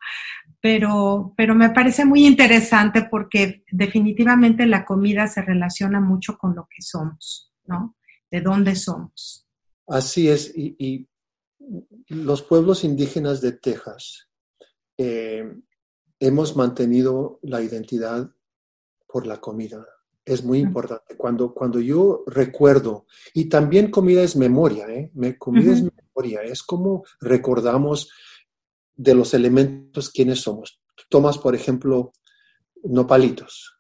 [0.61, 6.67] pero, pero me parece muy interesante porque definitivamente la comida se relaciona mucho con lo
[6.75, 7.97] que somos, ¿no?
[8.31, 9.47] De dónde somos.
[9.87, 11.07] Así es, y,
[12.09, 14.29] los pueblos indígenas de Texas
[14.99, 15.55] eh,
[16.21, 18.31] hemos mantenido la identidad
[19.07, 19.87] por la comida.
[20.25, 21.17] Es muy importante.
[21.17, 25.13] Cuando, cuando yo recuerdo, y también comida es memoria, ¿eh?
[25.39, 28.11] comida es memoria, es como recordamos
[28.97, 30.81] de los elementos quiénes somos.
[31.11, 32.13] Tomas, por ejemplo,
[32.85, 33.79] nopalitos.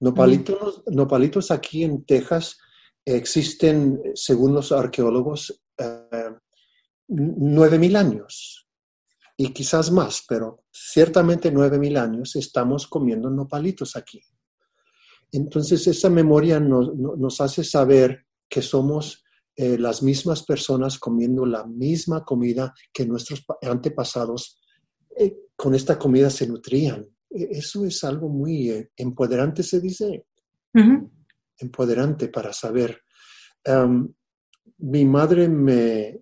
[0.00, 2.58] Nopalitos, nopalitos aquí en Texas
[3.04, 6.30] existen, según los arqueólogos, eh,
[7.08, 8.63] nueve mil años
[9.36, 14.20] y quizás más, pero ciertamente nueve mil años estamos comiendo nopalitos aquí.
[15.32, 19.24] Entonces esa memoria nos hace saber que somos
[19.56, 24.60] eh, las mismas personas comiendo la misma comida que nuestros antepasados
[25.16, 27.04] eh, con esta comida se nutrían.
[27.30, 30.26] E, eso es algo muy eh, empoderante, se dice.
[31.56, 33.00] Empoderante para saber.
[34.78, 36.20] mi madre me,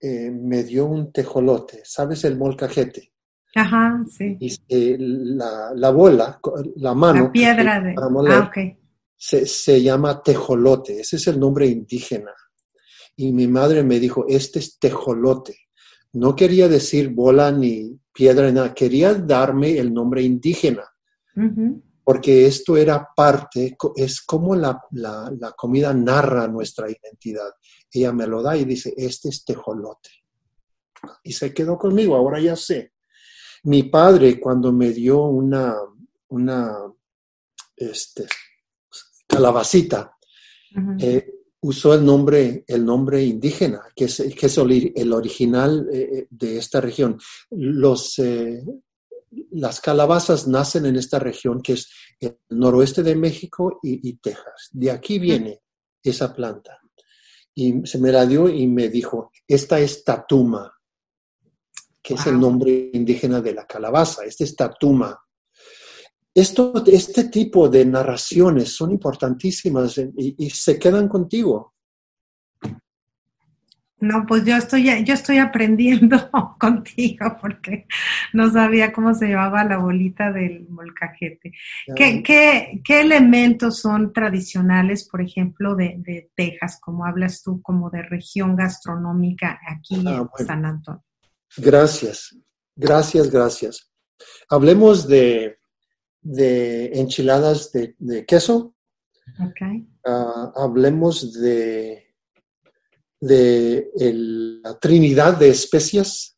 [0.00, 3.12] me dio un tejolote, ¿sabes el molcajete?
[3.54, 4.36] Ajá, sí.
[4.38, 6.38] Y la, la, bola,
[6.76, 7.24] la mano.
[7.24, 7.94] La piedra de.
[7.96, 8.76] ah, okay.
[9.16, 12.32] se, se, llama tejolote, ese es el nombre indígena.
[13.16, 15.56] Y mi madre me dijo, este es tejolote.
[16.12, 20.84] No quería decir bola ni piedra, nada, quería darme el nombre indígena.
[22.06, 27.50] Porque esto era parte, es como la, la, comida narra nuestra identidad.
[27.90, 30.10] Ella me lo da y dice, este es tejolote.
[31.24, 32.92] Y se quedó conmigo, ahora ya sé.
[33.64, 35.74] Mi padre, cuando me dio una,
[36.28, 36.76] una
[37.76, 38.26] este,
[39.26, 40.16] calabacita,
[41.66, 46.58] usó el nombre, el nombre indígena, que es, que es el original eh, eh, de
[46.58, 47.18] esta región.
[47.50, 48.62] Los, eh,
[49.50, 54.70] las calabazas nacen en esta región, que es el noroeste de México y, Texas.
[54.72, 55.62] De aquí viene
[56.02, 56.80] esa planta.
[57.54, 60.72] Y se me la dio y me dijo, esta es tatuma,
[62.02, 64.24] que es el nombre indígena de la calabaza.
[64.24, 65.18] Esta es tatuma.
[66.34, 71.75] Esto, este tipo de narraciones son importantísimas y, se quedan contigo.
[74.06, 77.86] No, pues yo estoy, yo estoy aprendiendo contigo porque
[78.32, 81.52] no sabía cómo se llamaba la bolita del molcajete.
[81.94, 88.54] ¿Qué, qué, elementos son tradicionales, por ejemplo, de, Texas, como hablas tú, como de región
[88.54, 91.04] gastronómica aquí ah, en San Antonio?
[91.56, 92.36] Gracias,
[92.76, 93.90] gracias, gracias.
[94.48, 95.58] Hablemos de,
[96.20, 98.74] de enchiladas de, queso.
[99.50, 99.88] Okay.
[100.04, 102.05] Ah, hablemos de,
[103.20, 103.90] de
[104.62, 106.36] la trinidad de especias.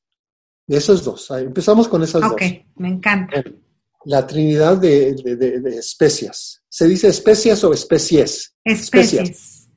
[0.66, 1.30] De esos dos.
[1.30, 2.32] Empezamos con esas dos.
[2.32, 2.42] Ok,
[2.76, 3.42] me encanta.
[4.04, 5.16] La trinidad de,
[5.78, 6.62] especias.
[6.68, 8.54] ¿Se dice especias o especies?
[8.64, 9.68] Especies.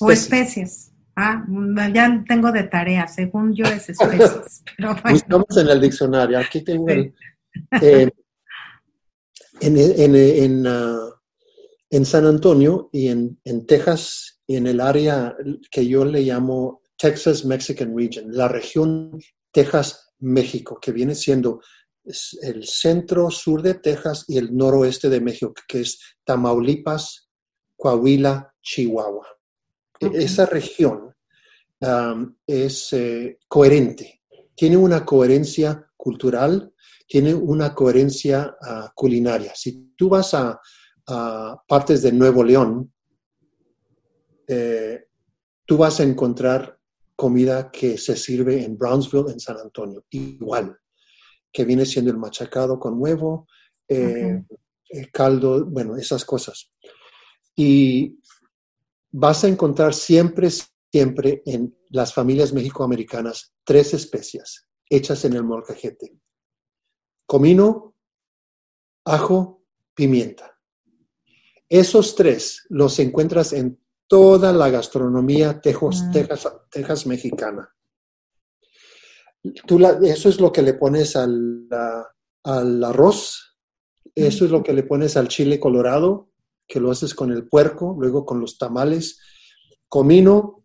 [0.00, 0.92] O especies.
[1.14, 1.46] Ah,
[1.94, 4.62] ya tengo de tarea, según yo es especies.
[4.76, 6.38] pero Estamos en el diccionario.
[6.38, 7.14] Aquí tengo el,
[7.80, 8.10] eh,
[9.60, 11.08] en, en, ah,
[11.88, 15.36] en, San Antonio y en, en, Texas en el área
[15.70, 19.18] que yo le llamo Texas Mexican Region, la región
[19.52, 21.60] Texas-México, que viene siendo
[22.42, 27.28] el centro sur de Texas y el noroeste de México, que es Tamaulipas,
[27.76, 29.26] Coahuila, Chihuahua.
[29.98, 31.14] Esa región
[32.46, 34.22] es eh, coherente,
[34.54, 36.72] tiene una coherencia cultural,
[37.06, 39.52] tiene una coherencia ah, culinaria.
[39.54, 40.60] Si tú vas a,
[41.68, 42.92] partes de Nuevo León,
[44.46, 45.08] eh,
[45.64, 46.78] tú vas a encontrar
[47.14, 50.78] comida que se sirve en Brownsville, en San Antonio, igual,
[51.52, 53.48] que viene siendo el machacado con huevo,
[53.88, 54.42] eh,
[54.88, 56.70] el caldo, bueno, esas cosas.
[57.54, 58.20] Y
[59.10, 60.48] vas a encontrar siempre,
[60.92, 66.14] siempre en las familias mexicoamericanas tres especias hechas en el molcajete.
[67.26, 67.94] Comino,
[69.04, 70.58] ajo, pimienta.
[71.68, 75.60] Esos tres los encuentras en toda la gastronomía Mm.
[76.12, 77.68] Texas, Texas mexicana.
[79.66, 81.68] Tú la- eso es lo que le pones al,
[82.42, 83.56] arroz,
[84.14, 86.30] eso es lo que le pones al chile colorado,
[86.66, 89.20] que lo haces con el puerco, luego con los tamales,
[89.88, 90.64] comino,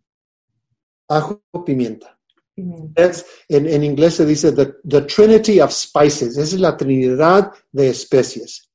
[1.08, 2.18] ajo, pimienta.
[2.56, 7.90] En, en inglés se dice the, the Trinity of Spices, esa es la trinidad de
[7.90, 8.71] especies.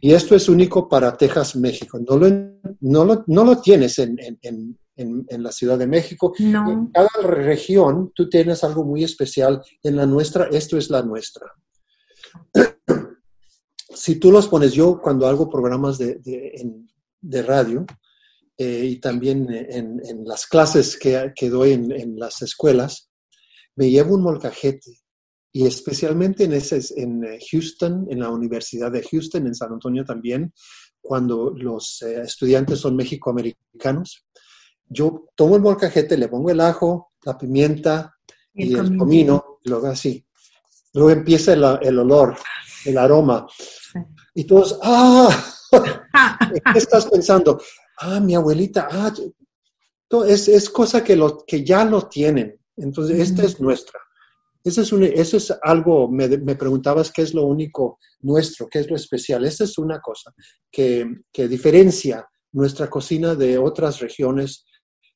[0.00, 1.98] Y esto es único para Texas, México.
[1.98, 2.28] No lo,
[2.80, 6.32] no lo, no lo tienes en, en- en- en- la Ciudad de México.
[6.38, 6.70] No.
[6.70, 9.60] En cada región tú tienes algo muy especial.
[9.82, 11.46] En la nuestra, esto es la nuestra.
[13.94, 16.74] si tú los pones, yo cuando hago programas de, de-
[17.20, 17.84] de radio
[18.56, 23.10] eh, y también en, en las clases que, que doy en, en las escuelas,
[23.76, 24.98] me llevo un molcajete
[25.52, 30.04] y especialmente en, ese, en eh, Houston, en la Universidad de Houston, en San Antonio
[30.04, 30.52] también,
[31.00, 34.26] cuando los eh, estudiantes son mexicoamericanos,
[34.86, 38.14] yo tomo el molcajete, le pongo el ajo, la pimienta
[38.54, 38.98] y el comino.
[38.98, 40.24] comino, y luego así.
[40.94, 42.36] Luego empieza el, el olor,
[42.84, 43.46] el aroma.
[43.56, 43.98] Sí.
[44.34, 45.54] Y todos, ¡ah!
[45.72, 47.60] Ah, ¿En ¿Qué estás pensando?
[47.98, 49.12] Ah, mi abuelita, ah,
[50.26, 52.58] es, es cosa que, lo, que ya lo tienen.
[52.76, 54.00] Entonces, esta es nuestra.
[54.68, 59.44] Eso es, algo, me, me preguntabas qué es lo único nuestro, qué es lo especial.
[59.44, 60.32] Esta es una cosa
[60.70, 64.64] que, diferencia nuestra cocina de otras regiones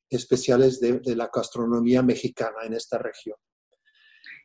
[0.09, 3.37] especiales de, la gastronomía mexicana en esta región.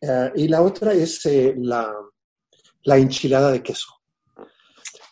[0.00, 1.92] Eh, y la otra es eh, la,
[2.84, 3.88] la enchilada de queso.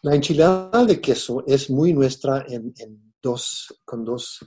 [0.03, 4.39] La enchilada de queso es muy nuestra en, en dos, con dos.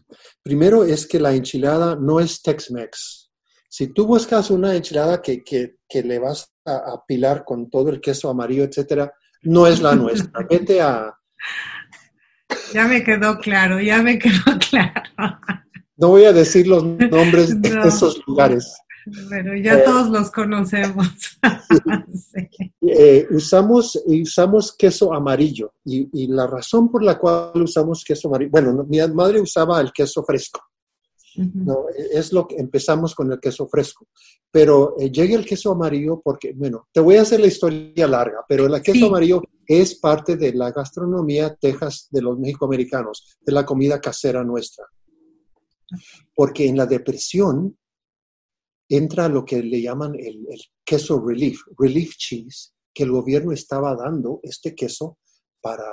[0.41, 3.28] Primero es que la enchilada no es Tex-Mex.
[3.71, 8.01] Si tú buscas una enchilada que, que, que le vas a apilar con todo el
[8.01, 9.13] queso amarillo, etcétera,
[9.43, 10.31] no es la nuestra.
[10.49, 11.13] Vete a,
[12.73, 15.01] ya me quedó claro, ya me quedó claro.
[15.97, 17.83] no voy a decir los nombres de No.
[17.85, 18.75] esos lugares.
[19.29, 19.83] Pero ya Eh.
[19.85, 21.07] todos los conocemos.
[22.11, 22.73] Sí.
[22.81, 28.51] Eh, usamos, usamos queso amarillo y, y la razón por la cual usamos queso amarillo,
[28.51, 30.59] bueno, no, mi madre usaba el queso fresco.
[31.53, 34.07] No, es lo que empezamos con el queso fresco.
[34.51, 38.43] Pero eh, llega el queso amarillo porque, bueno, te voy a hacer la historia larga,
[38.47, 39.05] pero el queso Sí.
[39.05, 44.85] amarillo es parte de la gastronomía Texas de los mexicoamericanos, de la comida casera nuestra.
[46.33, 47.77] Porque en la depresión
[48.89, 53.95] entra lo que le llaman el, el queso relief, relief cheese, que el gobierno estaba
[53.95, 55.19] dando este queso
[55.61, 55.85] para,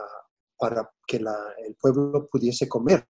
[0.59, 3.07] para que la- el pueblo pudiese comer.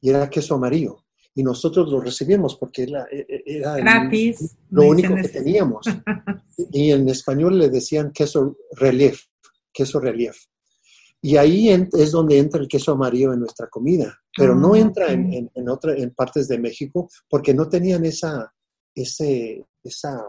[0.00, 1.04] Y era queso amarillo.
[1.34, 4.56] Y nosotros lo recibimos porque era, e, era el- Gratis.
[4.70, 5.86] lo me único que teníamos.
[6.72, 9.22] Y en español le decían queso relief,
[9.72, 10.36] queso relief.
[11.22, 15.12] Y ahí es donde entra el queso amarillo en nuestra comida, pero no Ah, entra
[15.12, 18.52] en, en, en otra- en partes de México porque no tenían esa,
[18.94, 20.20] ese, esa,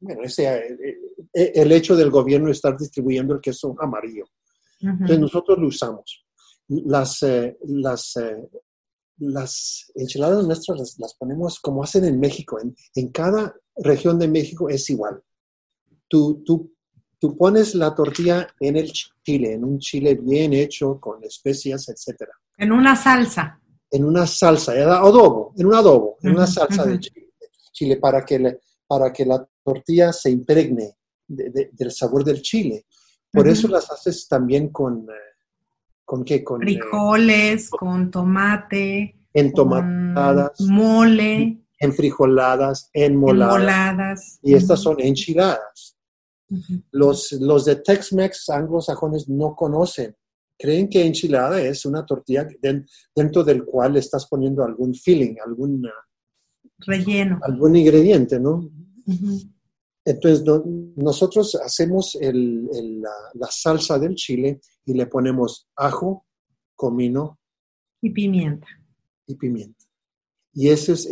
[0.00, 0.98] bueno, ese, eh,
[1.34, 4.24] eh, el hecho del gobierno estar distribuyendo el queso amarillo.
[4.80, 5.20] Entonces Ujú.
[5.26, 6.26] nosotros lo usamos.
[6.68, 8.48] Las, eh, las, eh,
[9.22, 12.58] las enchiladas nuestras las, las ponemos como hacen en México.
[12.60, 15.22] En, en cada región de México es igual.
[16.08, 16.72] Tú, tú,
[17.18, 22.32] tú pones la tortilla en el chile, en un chile bien hecho, con especias, etcétera.
[22.58, 23.58] En una salsa.
[23.90, 27.32] En una salsa, adobo, en un adobo, en una salsa de chile,
[27.72, 30.96] chile para, que le- para que la tortilla se impregne
[31.26, 32.86] de- de- del sabor del chile.
[33.30, 35.12] Por eso las haces también con, eh,
[36.12, 36.44] ¿con qué?
[36.44, 43.56] Con, eh, Frijoles, con tomate, entomatadas, con mole, enfrijoladas, enmoladas.
[43.56, 44.38] enmoladas.
[44.42, 45.96] Y estas son enchiladas.
[46.90, 50.14] Los, los de Tex-Mex anglosajones no conocen.
[50.58, 52.86] Creen que enchilada es una tortilla den-
[53.16, 55.82] dentro del cual estás poniendo algún filling, algún,
[56.80, 57.40] Relleno.
[57.42, 58.68] algún ingrediente, ¿no?
[59.06, 59.40] Ujú.
[60.04, 60.62] Entonces, no-
[60.96, 66.26] nosotros hacemos el- el- la, la salsa del chile y le ponemos ajo,
[66.74, 67.38] comino
[68.00, 68.66] Y pimienta.
[69.26, 69.84] y pimienta.
[70.54, 71.06] Y ese es,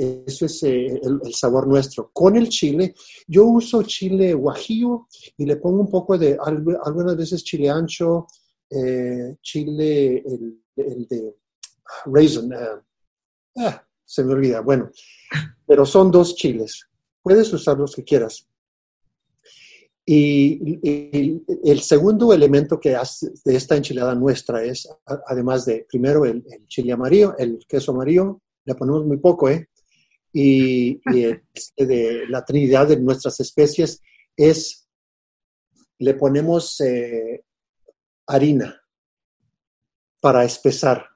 [0.64, 2.10] eh, el, el sabor nuestro.
[2.12, 2.94] Con el chile,
[3.26, 5.06] yo uso chile guajillo
[5.38, 8.26] y le pongo un poco de, al- algunas veces chile ancho,
[8.68, 10.60] eh, chile, el,
[11.08, 11.36] de
[12.06, 12.52] raisin.
[12.54, 12.82] ah,
[13.58, 14.60] ah, se me olvida.
[14.60, 14.90] Bueno,
[15.66, 16.86] pero son dos chiles.
[17.22, 18.46] Puedes usar los que quieras.
[20.06, 24.88] Y, y el segundo elemento que hace de esta enchilada nuestra es,
[25.26, 29.68] además de, primero, el, el chile amarillo, el queso amarillo, le ponemos muy poco, ¿eh?
[30.32, 31.24] Y, y
[31.54, 34.00] este de la trinidad de nuestras especies
[34.36, 34.88] es,
[35.98, 37.44] le ponemos eh,
[38.26, 38.80] harina
[40.20, 41.06] para espesar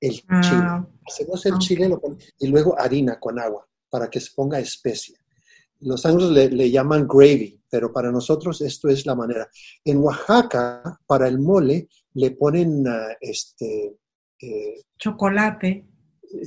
[0.00, 0.62] el chile.
[0.62, 1.90] Ah, Hacemos el chile
[2.38, 5.18] y luego harina con agua para que se ponga especia.
[5.80, 9.48] Los anglos le, le llaman gravy, pero para nosotros esto es la manera.
[9.84, 13.96] En Oaxaca, para el mole, le ponen ah, este,
[14.40, 15.84] eh, chocolate.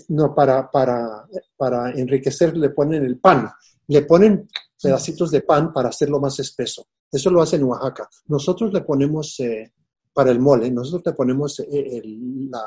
[0.10, 3.50] no, para, para, para enriquecer le ponen el pan.
[3.88, 4.48] Le ponen
[4.82, 6.88] pedacitos de pan para hacerlo más espeso.
[7.12, 8.10] Eso lo hacen en Oaxaca.
[8.28, 9.72] Nosotros le ponemos, eh,
[10.14, 12.64] para el mole, nosotros le ponemos eh, el- la,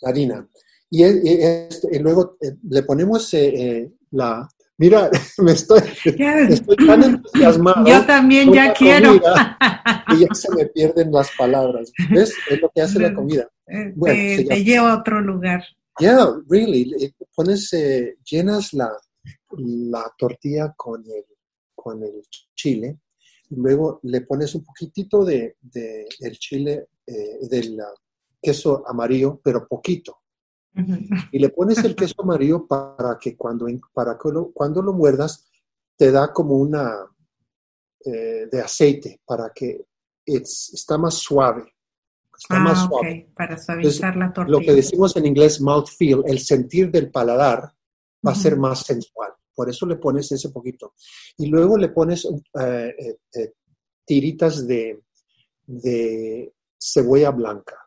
[0.00, 0.48] la harina.
[0.90, 2.36] Y, e- e- este, y luego
[2.68, 3.34] le ponemos
[4.12, 4.48] la...
[4.78, 7.86] Mira, me estoy, estoy tan entusiasmado.
[7.86, 9.20] Yo también ya quiero.
[10.08, 11.92] que ya se me pierden las palabras.
[12.10, 12.34] ¿Ves?
[12.50, 13.48] Es lo que hace la comida.
[13.66, 15.62] Eh, Bueno, te, te llevo a otro lugar.
[15.98, 16.86] Yeah, really.
[16.86, 18.90] Le- Pones, eh, llenas la,
[19.58, 21.24] la tortilla con el,
[21.74, 22.22] con el
[22.54, 22.98] chile
[23.50, 27.80] y luego le pones un poquitito de, de el chile, eh, del
[28.40, 30.18] queso amarillo, pero poquito.
[31.30, 35.46] Y le pones el queso amarillo para que cuando, para que lo, cuando lo muerdas
[35.96, 37.06] te da como una
[38.04, 39.86] eh, de aceite para que
[40.26, 41.72] it's- está más suave.
[42.36, 43.26] Está más Ah, suave.
[43.30, 44.58] ok, para suavizar la tortilla.
[44.58, 47.72] Lo que decimos en inglés mouthfeel, el sentir del paladar
[48.26, 49.32] va a ser más sensual.
[49.54, 50.94] Por eso le pones ese poquito.
[51.38, 52.24] Y luego le pones
[52.60, 53.52] eh, eh,
[54.04, 55.00] tiritas de,
[55.64, 57.83] de cebolla blanca.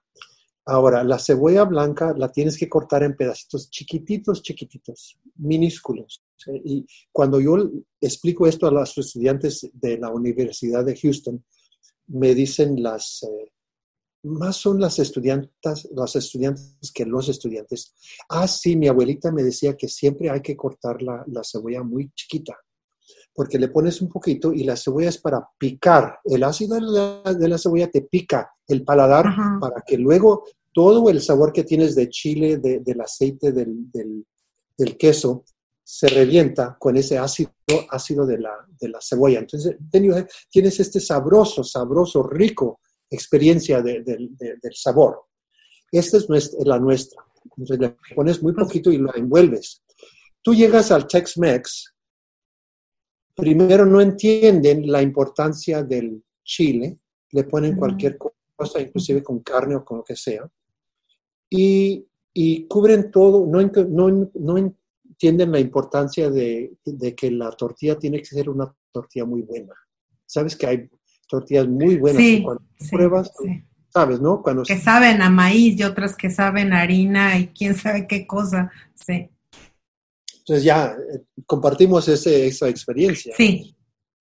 [0.70, 6.22] Ahora, la cebolla blanca la tienes que cortar en pedacitos chiquititos, chiquititos, minúsculos.
[6.36, 6.52] ¿sí?
[6.66, 7.56] Y cuando yo
[8.02, 11.42] explico esto a los estudiantes de la Universidad de Houston,
[12.08, 13.52] me dicen las, eh,
[14.24, 17.94] más son las estudiantes, las estudiantes que los estudiantes.
[18.28, 22.12] Ah, sí, mi abuelita me decía que siempre hay que cortar la, la cebolla muy
[22.14, 22.58] chiquita,
[23.34, 26.20] porque le pones un poquito y la cebolla es para picar.
[26.26, 29.58] El ácido de la, de la cebolla te pica el paladar Ajá.
[29.62, 30.44] para que luego
[30.78, 34.24] todo el sabor que tienes de chile, de- del aceite, del, del-
[34.78, 35.44] del queso,
[35.84, 37.50] se revienta con ese ácido,
[37.90, 39.40] ácido de, la, de la cebolla.
[39.40, 45.24] Entonces, then you have- tienes este sabroso, sabroso, rico experiencia de- del- de- del sabor.
[45.92, 47.24] Esta es nuestra- la nuestra.
[47.44, 49.82] Entonces le pones muy poquito y lo envuelves.
[50.44, 51.96] Tú llegas al Tex-Mex,
[53.36, 57.00] primero no entienden la importancia del chile,
[57.32, 58.16] le ponen cualquier
[58.56, 60.48] cosa, inclusive con carne o con lo que sea,
[61.50, 67.52] y, y cubren todo, no, en- no, no entienden la importancia de, de que la
[67.52, 69.74] tortilla tiene que ser una tortilla muy buena.
[70.26, 70.90] Sabes que hay
[71.30, 73.64] tortillas muy buenas Sí, cuando Sí, pruebas, sí.
[73.90, 74.42] sabes, ¿no?
[74.44, 78.28] Cuando Que saben a maíz y otras que saben a harina y quién sabe qué
[78.28, 78.72] cosa.
[78.94, 79.30] Sí,
[80.40, 83.34] entonces ya eh, compartimos ese, esa experiencia.
[83.36, 83.74] sí.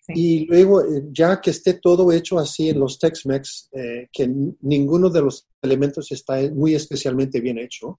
[0.06, 0.12] Sí.
[0.14, 4.28] Y luego, eh, ya que esté todo hecho así en los Tex-Mex, eh, que
[4.62, 7.98] ninguno de los elementos está muy especialmente bien hecho,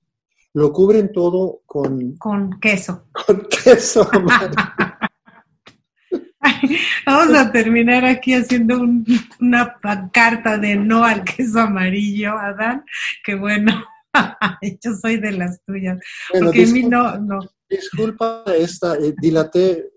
[0.54, 3.06] lo cubren todo con, Con queso.
[3.28, 4.10] con queso.
[7.06, 9.06] Vamos a terminar aquí haciendo un-
[9.40, 12.84] una pancarta de no al queso amarillo, Adán.
[13.24, 13.84] Que bueno,
[14.84, 16.00] yo soy de las tuyas.
[16.32, 17.40] Bueno, Porque a mí disculpa, no, no.
[17.70, 19.90] disculpa esta, eh, dilaté,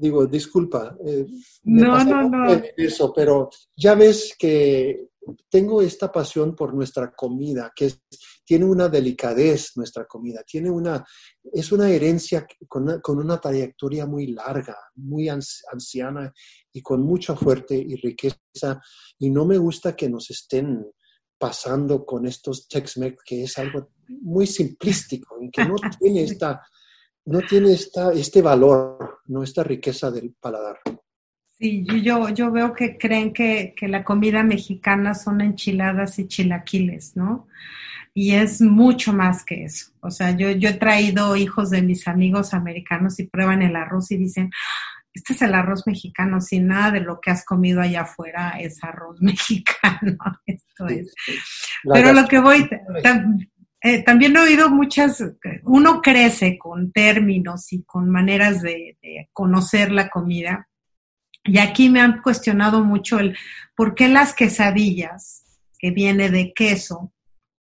[0.00, 0.96] digo, disculpa.
[1.06, 1.26] eh,
[1.64, 2.52] No, no, no.
[2.76, 5.08] Eso, pero ya ves que
[5.48, 8.02] tengo esta pasión por nuestra comida, que es-
[8.44, 11.04] tiene una delicadez nuestra comida, tiene una,
[11.52, 16.32] es una herencia con una, con una trayectoria muy larga, muy anciana
[16.72, 18.80] y con mucha fuerte y riqueza.
[19.18, 20.84] Y no me gusta que nos estén
[21.38, 23.90] pasando con estos Tex-Mex, que es algo
[24.22, 26.60] muy simplístico que no tiene esta,
[27.26, 30.78] no tiene esta, este valor, no esta riqueza del paladar.
[31.58, 37.16] Sí, yo- yo, veo que creen que, que la comida mexicana son enchiladas y chilaquiles,
[37.16, 37.46] ¿no?
[38.14, 39.92] Y es mucho más que eso.
[40.00, 44.10] O sea, yo, yo he traído hijos de mis amigos americanos y prueban el arroz
[44.10, 47.80] y dicen, "Ah, este es el arroz mexicano, sin nada de lo que has comido
[47.80, 50.16] allá afuera es arroz mexicano.
[50.46, 51.14] Esto es.
[51.92, 52.68] Pero lo que voy,
[53.82, 55.22] eh, también he oído muchas,
[55.64, 60.68] uno crece con términos y con maneras de, de conocer la comida.
[61.44, 63.36] Y aquí me han cuestionado mucho el
[63.74, 65.44] por qué las quesadillas,
[65.78, 67.12] que viene de queso,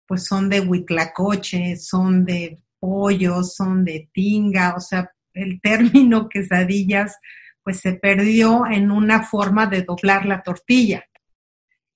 [0.06, 7.16] pues son de huitlacoche, son de pollo, son de tinga, o sea, el término quesadillas,
[7.62, 11.04] pues se perdió en una forma de doblar la tortilla.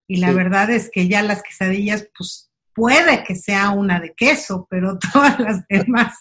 [0.08, 0.34] Y la Sí.
[0.34, 5.38] verdad es que ya las quesadillas, pues puede que sea una de queso, pero todas
[5.40, 6.14] las demás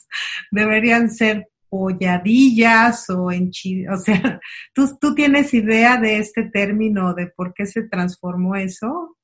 [0.51, 3.99] deberían ser polladillas o enchiladas.
[4.01, 4.39] O sea,
[4.74, 9.18] ¿tú, ¿tú tienes idea de este término, de por qué se transformó eso,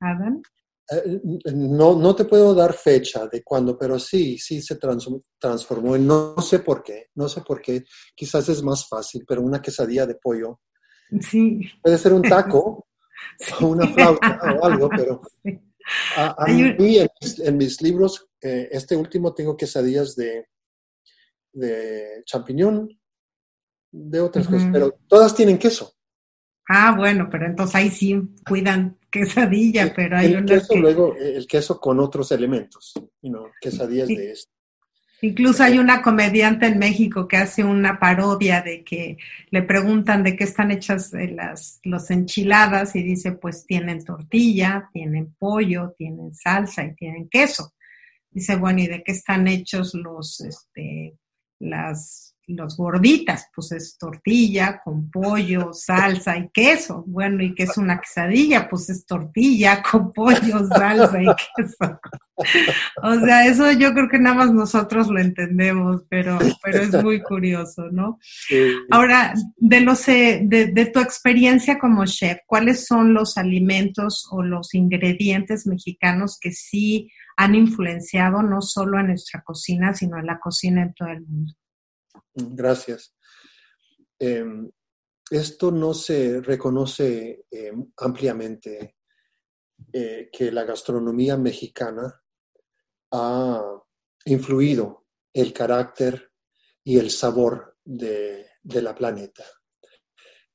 [0.00, 0.40] Adam?
[0.90, 1.20] Eh,
[1.54, 5.08] No, no te puedo dar fecha de cuándo, pero sí, sí se trans-
[5.38, 5.96] transformó.
[5.96, 7.84] en No, sé por qué, no sé por qué.
[8.14, 10.60] Quizás es más fácil, pero una quesadilla de pollo
[11.20, 11.60] Sí.
[11.82, 12.86] puede ser un taco
[13.60, 15.58] o una flauta o algo, pero Sí.
[16.16, 20.14] A, a Hay un- mí en, mis- en mis libros, eh, este último tengo quesadillas
[20.16, 20.46] de,
[21.52, 22.98] de champiñón,
[23.90, 25.94] de otras cosas, pero todas tienen queso.
[26.68, 30.78] Ah, bueno, pero entonces ahí sí cuidan quesadilla, pero hay el queso, que...
[30.80, 34.16] luego eh, el queso con otros elementos, you know, quesadillas Sí.
[34.16, 34.52] de esto.
[35.20, 39.18] Incluso hay una comediante en México que hace una parodia de que
[39.50, 44.88] le preguntan de qué están hechas eh, las los enchiladas y dice, pues tienen tortilla,
[44.92, 47.74] tienen pollo, tienen salsa y tienen queso.
[48.30, 51.16] Dice, bueno, ¿y de qué están hechos los, este,
[51.58, 53.48] las, los gorditas?
[53.54, 57.04] Pues es tortilla con pollo, salsa y queso.
[57.06, 58.68] Bueno, ¿y qué es una quesadilla?
[58.68, 61.26] Pues es tortilla con pollo, salsa y
[61.56, 62.00] queso.
[63.02, 67.20] O sea, eso yo creo que nada más nosotros lo entendemos, pero, pero es muy
[67.20, 68.18] curioso, ¿no?
[68.90, 74.42] Ahora, de, los, eh, de, de tu experiencia como chef, ¿cuáles son los alimentos o
[74.42, 80.38] los ingredientes mexicanos que sí han influenciado no solo en nuestra cocina, sino en la
[80.38, 81.54] cocina en todo el mundo?
[82.38, 83.16] Gracias.
[84.18, 84.44] Eh,
[85.30, 88.96] esto no se reconoce eh, ampliamente
[89.92, 92.22] eh, que la gastronomía mexicana
[93.12, 93.62] ha
[94.24, 96.32] influido el carácter
[96.84, 99.44] y el sabor de, de la planeta.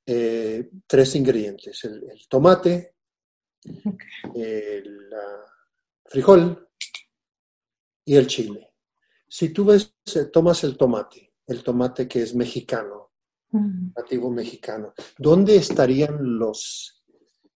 [0.06, 2.96] Eh, tres ingredientes, el, tomate,
[4.36, 5.10] el
[6.06, 6.70] frijol
[8.06, 8.74] y el chile.
[9.28, 13.12] Si tú ves, eh, tomas el tomate, el tomate que es mexicano,
[13.96, 17.04] nativo mexicano, ¿dónde estarían los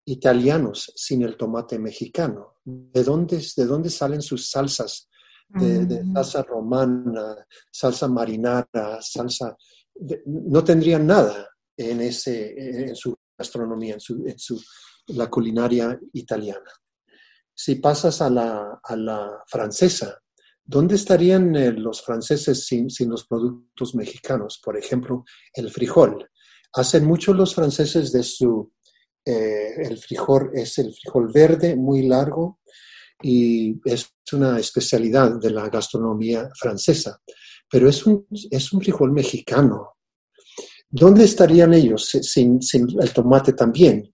[0.05, 2.57] italianos sin el tomate mexicano?
[2.65, 5.09] ¿De dónde, de dónde salen sus salsas?
[5.49, 9.57] De, de salsa romana, salsa marinara, salsa...
[9.95, 14.61] de- no tendrían nada en, ese, en su gastronomía, en, su, en su,
[15.09, 16.71] la culinaria italiana.
[17.55, 20.21] Si pasas a la, a la francesa,
[20.67, 24.61] ¿dónde estarían eh, los franceses sin, sin los productos mexicanos?
[24.63, 26.29] Por ejemplo, el frijol.
[26.75, 28.73] Hacen mucho los franceses de su...
[29.25, 32.61] eh, el frijol es el frijol verde, muy largo,
[33.23, 37.19] y es una especialidad de la gastronomía francesa,
[37.71, 39.93] pero es un, es un frijol mexicano.
[40.89, 44.13] ¿Dónde estarían ellos si- sin, sin el tomate también?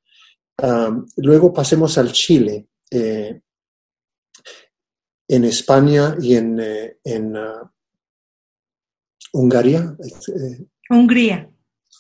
[0.63, 2.69] Um, luego pasemos al chile.
[2.91, 3.41] Eh,
[5.35, 7.67] en España y en, eh, en uh,
[9.33, 11.51] Hungría, eh, Hungría.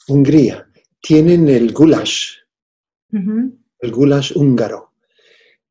[0.06, 0.66] Hungría,
[1.00, 2.32] tienen el goulash,
[3.10, 4.92] el goulash húngaro.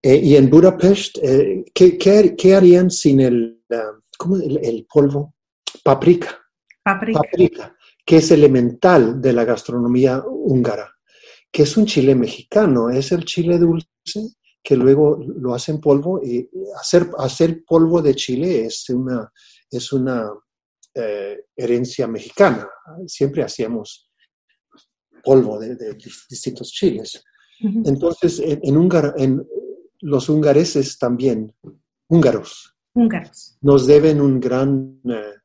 [0.02, 3.62] Eh, y en Budapest, eh, ¿qué, qué, qué harían sin el,
[4.18, 4.38] ¿cómo?
[4.38, 5.36] el, el polvo?
[5.84, 6.40] Paprika.
[6.84, 7.20] Paprika.
[7.20, 10.92] Paprika, que es elemental de la gastronomía húngara,
[11.52, 14.34] que es un chile mexicano, es el chile dulce
[14.64, 16.48] que luego lo hacen polvo y
[16.80, 19.32] hacer, hacer polvo de chile es una,
[19.70, 20.30] es una
[20.94, 22.70] eh, herencia mexicana.
[23.08, 24.10] Siempre hacíamos
[25.24, 25.94] polvo de, de
[26.30, 27.24] distintos chiles.
[27.86, 29.48] Entonces, en, en, en
[30.02, 31.56] los hungareses también,
[32.10, 33.58] húngaros, Húngaros.
[33.62, 35.36] nos deben un gran eh,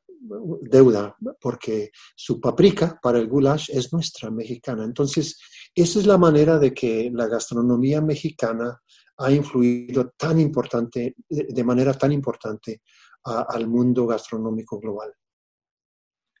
[0.63, 4.83] deuda porque su paprika para el goulash es nuestra mexicana.
[4.83, 5.39] Entonces,
[5.75, 8.81] esa es la manera de que la gastronomía mexicana
[9.17, 12.81] ha influido tan importante, de manera tan importante
[13.23, 15.13] al mundo gastronómico global.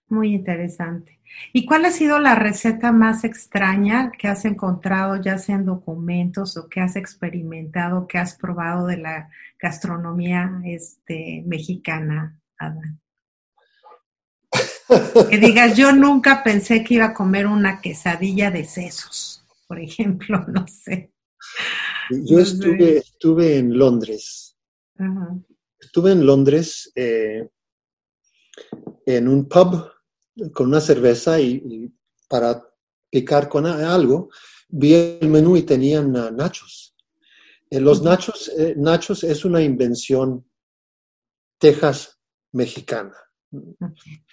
[0.09, 1.19] Muy interesante.
[1.51, 6.55] ¿Y cuál ha sido la receta más extraña que has encontrado, ya sea en documentos
[6.55, 13.01] o que has experimentado, que has probado de la gastronomía este, mexicana, Adán?
[15.29, 20.39] Que digas, yo nunca pensé que iba a comer una quesadilla de sesos, por ejemplo,
[20.47, 21.11] no sé.
[22.09, 24.57] Yo estuve, estuve en Londres.
[25.79, 27.47] Estuve en Londres eh,
[29.05, 29.91] en un pub
[30.53, 31.91] con una cerveza y, y
[32.27, 32.63] para
[33.09, 34.29] picar con algo,
[34.67, 36.95] vi el menú y tenían ah, nachos.
[37.69, 40.45] Eh, los nachos, eh, nachos es una invención
[41.57, 42.19] Texas
[42.51, 43.15] mexicana.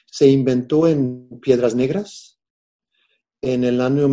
[0.06, 2.40] Se inventó en Piedras Negras
[3.40, 4.08] en el año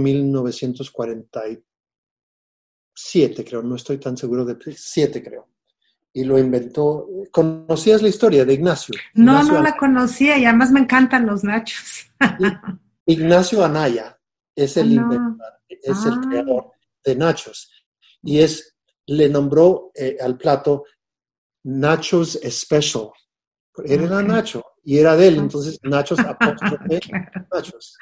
[3.01, 5.47] 1947, creo, no estoy tan seguro de 7, creo.
[6.13, 7.07] Y lo inventó.
[7.31, 8.93] ¿Conocías la historia de Ignacio?
[9.13, 12.07] No, Ignacio no la conocía y además me encantan los nachos.
[13.05, 14.17] Ignacio Anaya
[14.55, 15.01] es el No.
[15.03, 16.21] inventor, es el Ah.
[16.27, 16.71] creador
[17.05, 17.71] de nachos.
[18.23, 18.75] Y es,
[19.07, 20.83] le nombró eh, al plato
[21.63, 23.09] Nachos Special.
[23.85, 24.23] Era Ok.
[24.27, 25.41] Nacho y era de él, Ah.
[25.43, 27.47] entonces Nachos apóstrofe Claro.
[27.53, 27.97] Nachos.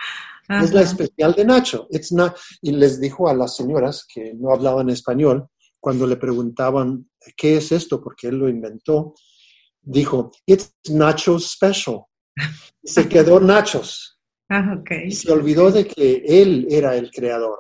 [0.49, 1.87] Es la especial de Nacho.
[1.91, 5.47] It's not- y les dijo a las señoras que no hablaban español,
[5.79, 9.13] cuando le preguntaban qué es esto, porque él lo inventó,
[9.81, 12.01] dijo, It's Nachos Special.
[12.83, 14.19] Se quedó Nachos.
[14.49, 14.91] Ah, ok.
[15.05, 17.59] Y se olvidó de que él era el creador.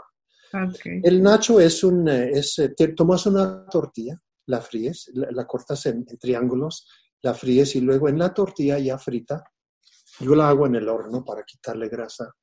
[0.53, 1.03] ok.
[1.03, 5.85] El nacho es un, es, eh, te tomas una tortilla, la fríes, la, la cortas
[5.85, 6.87] en, en triángulos,
[7.21, 9.43] la fríes y luego en la tortilla ya frita,
[10.19, 12.33] yo la hago en el horno para quitarle grasa.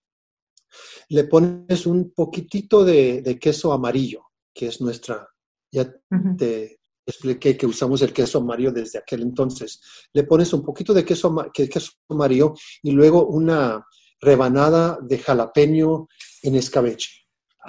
[1.11, 5.29] Le pones un poquitito de, de queso amarillo, que es nuestra,
[5.71, 5.93] ya
[6.37, 9.81] te expliqué que usamos el queso amarillo desde aquel entonces.
[10.13, 13.85] Le pones un poquito de queso, queso amarillo y luego una
[14.21, 16.09] rebanada de jalapeño
[16.43, 17.27] en escabeche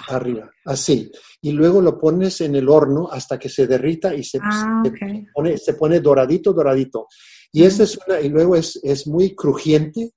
[0.08, 1.12] arriba, así.
[1.42, 5.26] Y luego lo pones en el horno hasta que se derrita y se, Ah, se
[5.34, 7.08] pone, se pone doradito, doradito.
[7.52, 10.12] Y ese es una, y luego es, es muy crujiente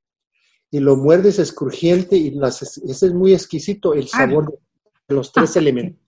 [0.70, 4.18] y lo muerdes es crujiente y las, ese es muy exquisito el Ah.
[4.18, 4.58] sabor
[5.08, 6.00] de los tres Ah, elementos.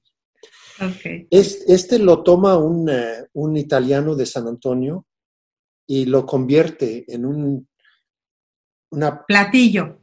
[1.30, 5.06] Este lo toma un, eh, un italiano de San Antonio
[5.86, 7.68] y lo convierte en un,
[8.90, 9.98] una, Platillo.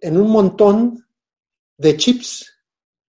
[0.00, 1.04] en un montón
[1.78, 2.48] de chips,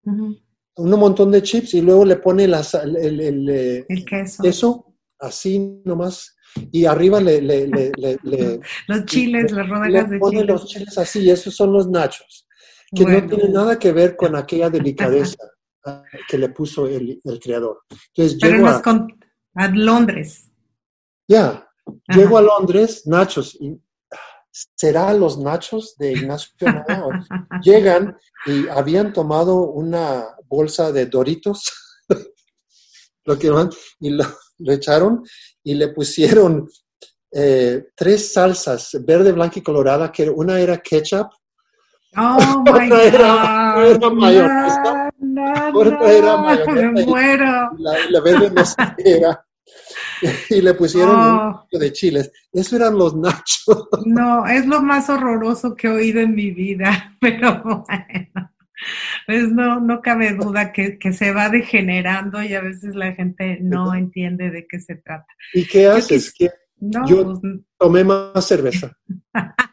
[0.05, 4.42] un montón de chips y luego le pone las- el, el- el, eh, El queso.
[4.42, 6.36] queso así nomás
[6.72, 10.52] y arriba le, le, le, le- le- Los chiles, las rodajas de pone chile.
[10.52, 12.46] los chiles así, esos son los nachos,
[12.94, 13.20] que Bueno.
[13.22, 15.36] no tiene nada que ver con aquella delicadeza
[16.28, 17.82] que le puso el, el creador.
[18.14, 19.07] Entonces Pero llego nos a, con
[19.54, 20.50] a Londres.
[21.28, 22.18] ya, Ajá.
[22.18, 23.78] llego a Londres, nachos, y
[24.74, 26.50] ¿será los nachos de Ignacio
[27.62, 31.70] Llegan y habían tomado una bolsa de Doritos,
[33.24, 34.24] lo que van, y lo,
[34.59, 35.22] lo echaron
[35.66, 36.68] y le pusieron
[37.32, 41.28] eh, tres salsas, verde, blanca y colorada, que una era ketchup,
[42.16, 43.84] Oh my Otra era- God.
[43.96, 45.10] era mayonesa.
[45.18, 47.70] No, no, Otra era no, mayonesa Me y- muero.
[47.78, 49.44] y la, verde no sé qué era,
[50.50, 52.30] y le pusieron un Oh, poquito de chiles.
[52.52, 53.88] Eso eran los nachos.
[54.06, 58.50] no, es lo más horroroso que he oído en mi vida, pero bueno.
[59.27, 63.59] Pues no, no cabe duda que, que se va degenerando y a veces la gente
[63.61, 65.27] no entiende de qué se trata.
[65.55, 66.33] ¿Y qué haces?
[66.37, 66.51] ¿Qué?
[66.79, 68.97] No, Yo- pues, Tomé más cerveza.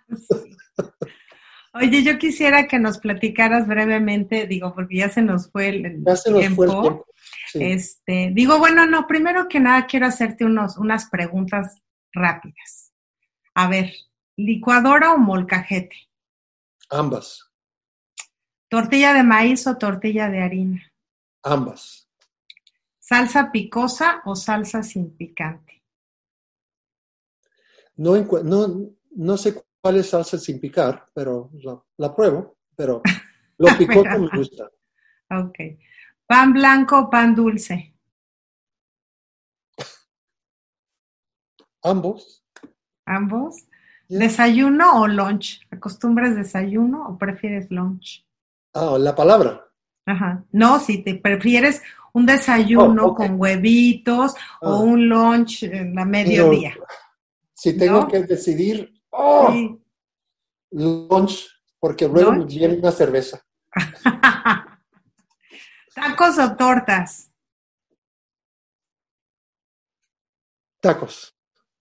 [1.76, 6.04] Oye, yo quisiera que nos platicaras brevemente, digo, porque ya se nos fue el, el
[6.06, 6.56] Ya se nos tiempo.
[6.64, 7.06] fue el tiempo.
[7.51, 7.60] Sí.
[7.64, 11.82] Este, digo, bueno, no, primero que nada quiero hacerte unos, unas preguntas
[12.14, 12.93] rápidas.
[13.56, 13.91] A ver,
[14.38, 15.95] ¿licuadora o molcajete?
[16.91, 17.43] Ambas,
[18.74, 20.82] ¿Tortilla de maíz o tortilla de harina?
[21.43, 22.09] ambas.
[22.97, 25.84] ¿Salsa picosa o salsa sin picante?
[27.97, 33.03] No, no, no sé cuál es salsa sin picar, pero la, la pruebo, pero
[33.59, 34.71] lo picoso me gusta.
[35.30, 35.59] Ok.
[36.26, 37.93] ¿Pan blanco o pan dulce?
[41.84, 42.43] Ambos.
[43.05, 43.67] ¿Ambos?
[44.09, 45.61] ¿Desayuno o lunch?
[45.69, 48.26] ¿Acostumbras desayuno o prefieres lunch?
[48.74, 49.65] Ah, la palabra.
[50.05, 50.43] Ajá.
[50.51, 51.82] No, si te prefieres
[52.13, 54.69] un desayuno Oh, con huevitos Ah.
[54.69, 56.76] o un lunch en la mediodía.
[57.53, 58.07] Si tengo ¿No?
[58.07, 59.80] que decidir, oh, Sí.
[60.71, 61.47] lunch,
[61.80, 62.53] porque luego me ¿Lunch?
[62.55, 63.41] viene una cerveza.
[65.95, 67.32] ¿Tacos o tortas?
[70.82, 71.32] Tacos.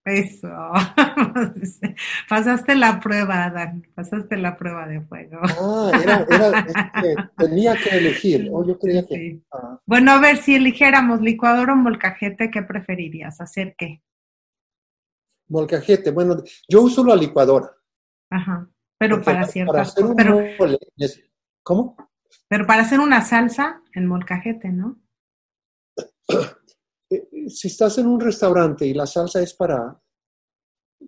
[0.05, 0.48] Eso.
[2.28, 3.86] Pasaste la prueba, Dan.
[3.94, 5.38] Pasaste la prueba de fuego.
[5.42, 8.48] Ah, era, era, tenía que elegir.
[8.53, 9.14] Oh, yo creía que.
[9.14, 9.44] Sí.
[9.53, 13.40] ah, Bueno, a ver, si eligiéramos licuadora o molcajete, ¿qué preferirías?
[13.40, 14.03] ¿Hacer qué?
[15.48, 16.11] molcajete.
[16.12, 17.70] Bueno, yo uso la licuadora.
[18.30, 18.68] Ajá.
[18.98, 20.11] Pero porque para Para ciertas hacer cosas.
[20.11, 21.22] un Pero, mole, es-
[21.62, 21.96] ¿Cómo?
[22.48, 24.98] pero para hacer una salsa en molcajete, ¿no?
[27.14, 29.96] Eh, Si estás en un restaurante y la salsa es para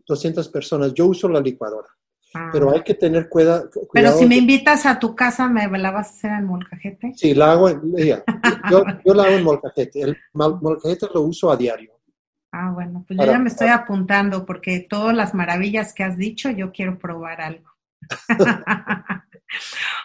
[0.07, 1.89] 200 personas, yo uso la licuadora.
[2.35, 2.51] Ah.
[2.53, 3.89] Pero hay que tener cuida- cuidado.
[3.93, 7.13] Pero si me invitas a tu casa, ¿me la vas a hacer en molcajete?
[7.15, 8.25] Sí, la hago en, ya,
[8.71, 10.03] yo, yo la hago en molcajete.
[10.03, 11.93] El molcajete lo uso a diario.
[12.51, 16.51] Ah, bueno, pues yo ya me estoy apuntando porque todas las maravillas que has dicho,
[16.51, 17.71] yo quiero probar algo.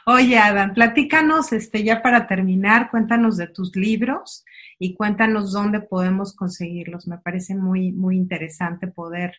[0.05, 4.43] Oye, Adam, platícanos, este, ya para terminar, cuéntanos de tus libros
[4.77, 7.07] y cuéntanos dónde podemos conseguirlos.
[7.07, 9.33] Me parece muy, muy interesante poder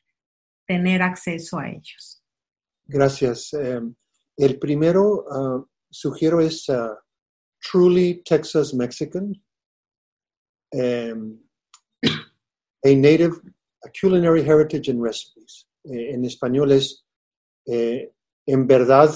[0.66, 2.22] tener acceso a ellos.
[2.84, 3.52] Gracias.
[3.54, 3.80] Eh,
[4.36, 6.94] el primero, uh, sugiero, es uh,
[7.60, 9.32] Truly Texas Mexican,
[10.72, 11.38] um,
[12.84, 13.36] a native
[13.84, 15.66] a culinary heritage and recipes.
[15.84, 17.04] Eh, en español es
[17.66, 18.12] eh,
[18.46, 19.10] En verdad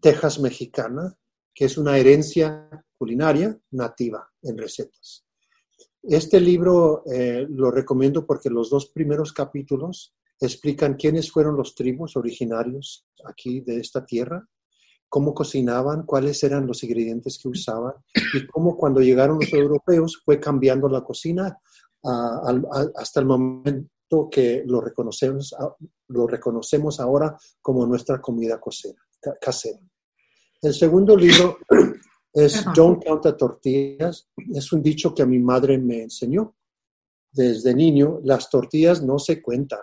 [0.00, 1.16] Texas mexicana,
[1.54, 5.24] que es una herencia culinaria nativa en recetas.
[6.02, 12.16] Este libro eh, lo recomiendo porque los dos primeros capítulos explican quiénes fueron los tribus
[12.16, 14.46] originarios aquí de esta tierra,
[15.08, 17.94] cómo cocinaban, cuáles eran los ingredientes que usaban
[18.32, 21.58] y cómo cuando llegaron los europeos fue cambiando la cocina
[22.96, 25.54] hasta el momento que lo reconocemos,
[26.08, 28.58] lo reconocemos ahora como nuestra comida
[30.62, 31.58] El segundo libro
[32.32, 34.28] es Don't Count the Tortillas.
[34.54, 36.56] Es un dicho que a mi madre me enseñó
[37.32, 38.20] desde niño.
[38.24, 39.80] Las tortillas no se cuentan.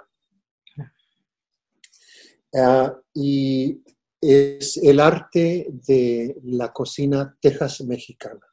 [2.55, 3.83] Ah, y
[4.21, 8.45] es el arte de la cocina Texas mexicana.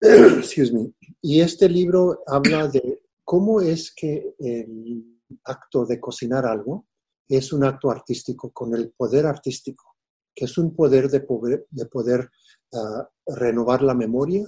[0.00, 0.92] Excuse me.
[1.22, 6.86] Y este libro habla de cómo es que el acto de cocinar algo
[7.28, 9.94] es un acto artístico con el poder artístico
[10.34, 12.30] que es un poder de poder, de poder
[12.72, 14.44] ah, renovar la memoria,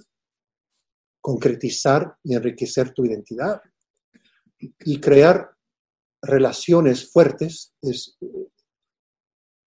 [1.21, 3.61] concretizar y enriquecer tu identidad
[4.59, 5.51] y crear
[6.23, 7.75] relaciones fuertes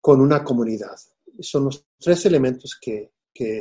[0.01, 0.95] con una comunidad.
[1.39, 3.12] Son los tres elementos que,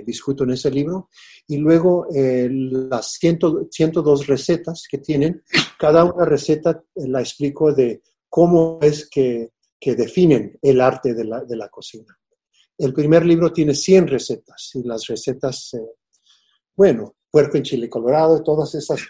[0.05, 1.09] discuto en ese libro.
[1.47, 5.45] Y luego eh, las 102 recetas que tienen,
[5.79, 11.45] cada una receta la explico de cómo es que, que definen el arte de la,
[11.45, 12.19] de la cocina.
[12.77, 15.95] El primer libro tiene 100 recetas y las recetas, eh,
[16.77, 19.01] bueno, puerco en chile colorado, todas esas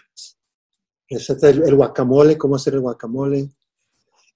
[1.07, 3.49] recetas, el, guacamole, cómo hacer el guacamole.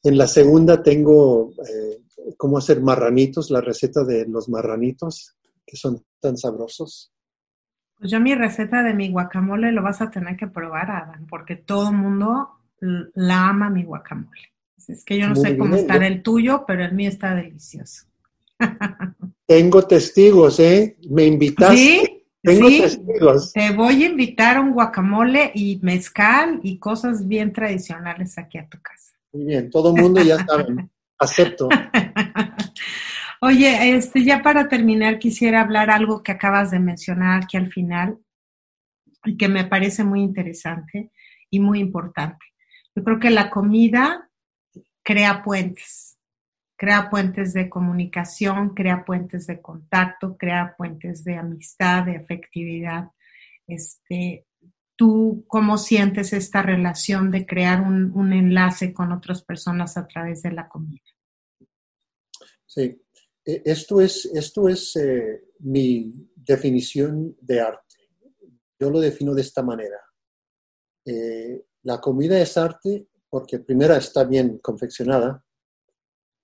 [0.03, 2.01] En la segunda tengo eh,
[2.37, 7.11] cómo hacer marranitos, la receta de los marranitos, que son tan sabrosos.
[7.97, 11.55] Pues yo mi receta de mi guacamole lo vas a tener que probar, Adam, porque
[11.55, 14.52] todo el mundo la ama mi guacamole.
[14.89, 18.05] Es que yo no sé cómo está el tuyo, pero el mío está delicioso.
[19.45, 20.97] Tengo testigos, ¿eh?
[21.09, 21.75] Me invitaste.
[21.75, 23.53] Sí, Tengo testigos.
[23.53, 28.67] Te voy a invitar a un guacamole y mezcal y cosas bien tradicionales aquí a
[28.67, 29.13] tu casa.
[29.31, 30.87] Muy bien, todo el mundo ya sabe.
[31.17, 31.69] Acepto.
[33.41, 38.17] Oye, este, ya para terminar, quisiera hablar algo que acabas de mencionar aquí al final
[39.25, 41.11] y que me parece muy interesante
[41.49, 42.45] y muy importante.
[42.95, 44.29] Yo creo que la comida
[45.03, 46.13] crea puentes
[46.83, 53.09] crea puentes de comunicación, crea puentes de contacto, crea puentes de amistad, de afectividad.
[53.65, 54.45] Este,
[54.97, 60.51] ¿Tú cómo sientes esta relación de crear un, enlace con otras personas a través de
[60.51, 61.01] la comida?
[62.65, 63.01] Sí,
[63.45, 67.95] e, esto es, esto es eh, mi definición de arte.
[68.77, 70.01] Yo lo defino de esta manera.
[71.05, 75.43] Eh, la comida es arte porque primero está bien confeccionada,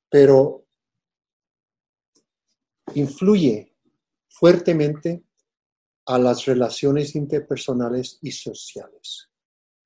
[0.10, 0.66] pero
[2.96, 3.76] influye
[4.28, 5.24] fuertemente
[6.08, 9.30] a las relaciones interpersonales y sociales.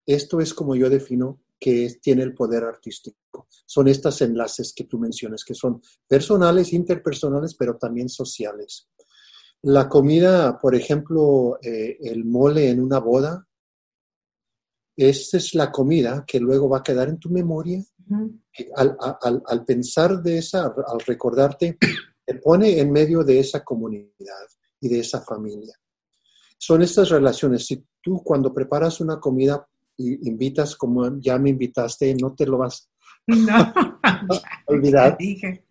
[0.06, 3.48] Esto es como yo defino que tiene el poder artístico.
[3.66, 8.88] Son estos enlaces que tú mencionas, que son personales, interpersonales, pero también sociales.
[9.64, 13.46] La comida, por ejemplo, eh, el mole en una boda,
[14.96, 17.84] esta es la comida que luego va a quedar en tu memoria.
[18.76, 21.78] al, pensar de esa, al recordarte,
[22.26, 24.48] te pone en medio de esa comunidad
[24.80, 25.76] y de esa familia.
[26.58, 27.66] Son estas relaciones.
[27.66, 29.68] Si tú cuando preparas una comida
[29.98, 32.90] y invitas como ya me invitaste, no te lo vas
[33.28, 33.74] a
[34.68, 35.18] olvidar.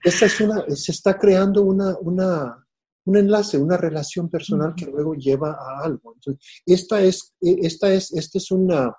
[0.02, 2.66] Esa es una, se está creando una, una,
[3.04, 6.16] un enlace, una relación personal que luego lleva a algo.
[6.66, 8.94] esta es, esta es, esta es una,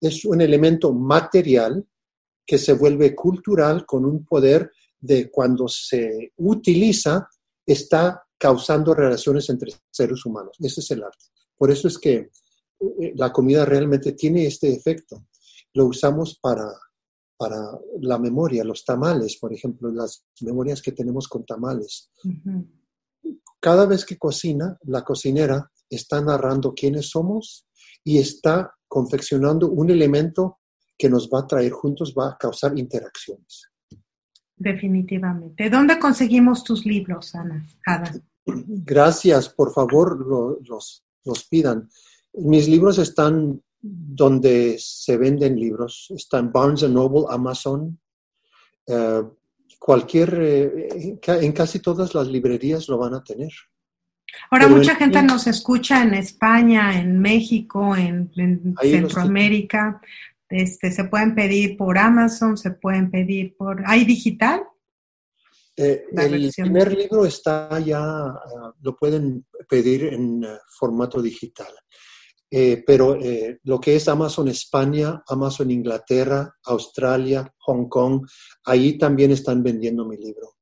[0.00, 1.86] es un elemento material
[2.46, 7.28] que se vuelve cultural con un poder de cuando se utiliza,
[7.64, 10.56] está causando relaciones entre seres humanos.
[10.58, 11.26] Ese es el arte.
[11.56, 12.14] Por eso es que
[12.80, 15.26] eh, la comida realmente tiene este efecto.
[15.74, 16.66] Lo usamos para,
[17.36, 17.56] para
[18.00, 22.10] la memoria, los tamales, por ejemplo, las memorias que tenemos con tamales.
[23.60, 27.66] Cada vez que cocina, la cocinera está narrando quiénes somos
[28.04, 30.58] y está confeccionando un elemento
[30.98, 33.70] que nos va a traer juntos, va a causar interacciones.
[34.56, 35.70] Definitivamente.
[35.70, 37.66] ¿Dónde conseguimos tus libros, Ana?
[37.86, 38.12] Ada?
[38.44, 41.88] Gracias, por favor, lo- los, los pidan.
[42.34, 46.08] Mis libros están donde se venden libros.
[46.10, 47.98] Están Barnes Noble, Amazon,
[48.86, 49.22] eh,
[49.78, 53.50] cualquier, eh, en casi todas las librerías lo van a tener.
[54.50, 58.30] Ahora Pero mucha en- gente nos escucha en España, en México, en,
[58.80, 60.00] Centroamérica.
[60.48, 63.82] Este, se pueden pedir por Amazon, se pueden pedir por...
[63.86, 64.62] ¿Hay digital?
[65.76, 71.72] Eh, el primer libro está ya, ah, lo pueden pedir en eh, formato digital.
[72.52, 78.26] Eh, pero eh, lo que es Amazon España, Amazon Inglaterra, Australia, Hong Kong,
[78.64, 80.56] ahí también están vendiendo mi libro.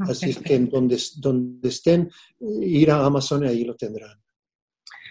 [0.00, 4.18] Así es que en donde, donde estén, ir a Amazon y ahí lo tendrán.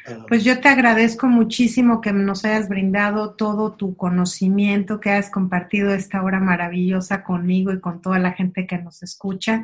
[0.07, 5.29] Ah, Pues yo te agradezco muchísimo que nos hayas brindado todo tu conocimiento, que hayas
[5.29, 9.63] compartido esta hora maravillosa conmigo y con toda la gente que nos escucha.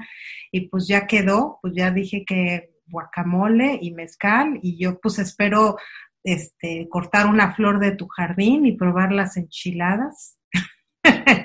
[0.51, 5.77] Y pues ya quedó, pues ya dije que guacamole y mezcal y yo pues espero
[6.23, 10.37] este cortar una flor de tu jardín y probar las enchiladas.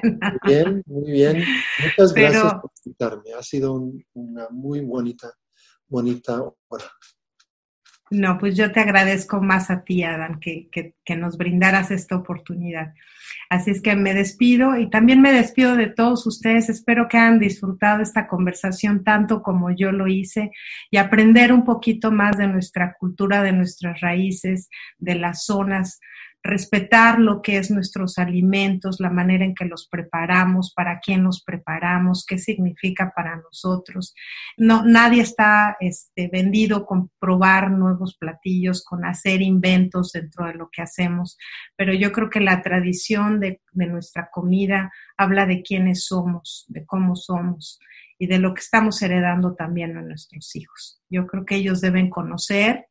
[0.03, 1.45] Muy bien, muy bien.
[1.83, 3.25] Muchas Pero- gracias por invitarme.
[3.39, 5.33] Ha sido un- una muy bonita,
[5.89, 6.85] bonita hora.
[8.13, 12.17] No, pues yo te agradezco más a ti, Adán, que, que, que nos brindaras esta
[12.17, 12.93] oportunidad.
[13.49, 16.69] Así es que me despido y también me despido de todos ustedes.
[16.69, 20.51] Espero que hayan disfrutado esta conversación tanto como yo lo hice
[20.91, 26.01] y aprender un poquito más de nuestra cultura, de nuestras raíces, de las zonas,
[26.43, 31.43] respetar lo que es nuestros alimentos, la manera en que los preparamos, para quién los
[31.45, 34.15] preparamos, qué significa para nosotros
[34.57, 40.69] no, nadie está este, vendido con probar nuevos platillos, con hacer inventos dentro de lo
[40.71, 41.39] que hacemos,
[41.77, 46.85] pero yo creo que la tradición de, de nuestra comida habla de quiénes somos, de
[46.85, 47.79] cómo somos
[48.19, 51.01] y de lo que estamos heredando también a nuestros hijos.
[51.09, 52.87] Yo creo que ellos deben conocer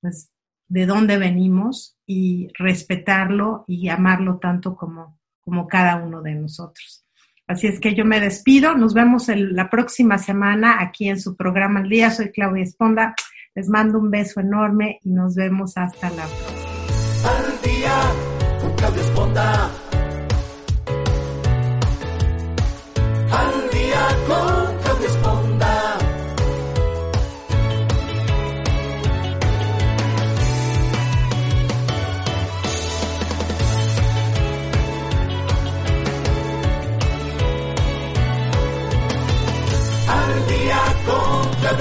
[0.00, 0.30] pues,
[0.70, 7.04] de dónde venimos y respetarlo y amarlo tanto como, como cada uno de nosotros.
[7.46, 8.76] Así es que yo me despido.
[8.76, 12.10] Nos vemos el- la próxima semana aquí en su programa Al Día.
[12.12, 13.14] Soy Claudia Esponda.
[13.56, 16.60] Les mando un beso enorme y nos vemos hasta la próxima.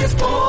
[0.10, 0.49] Al día con Claudia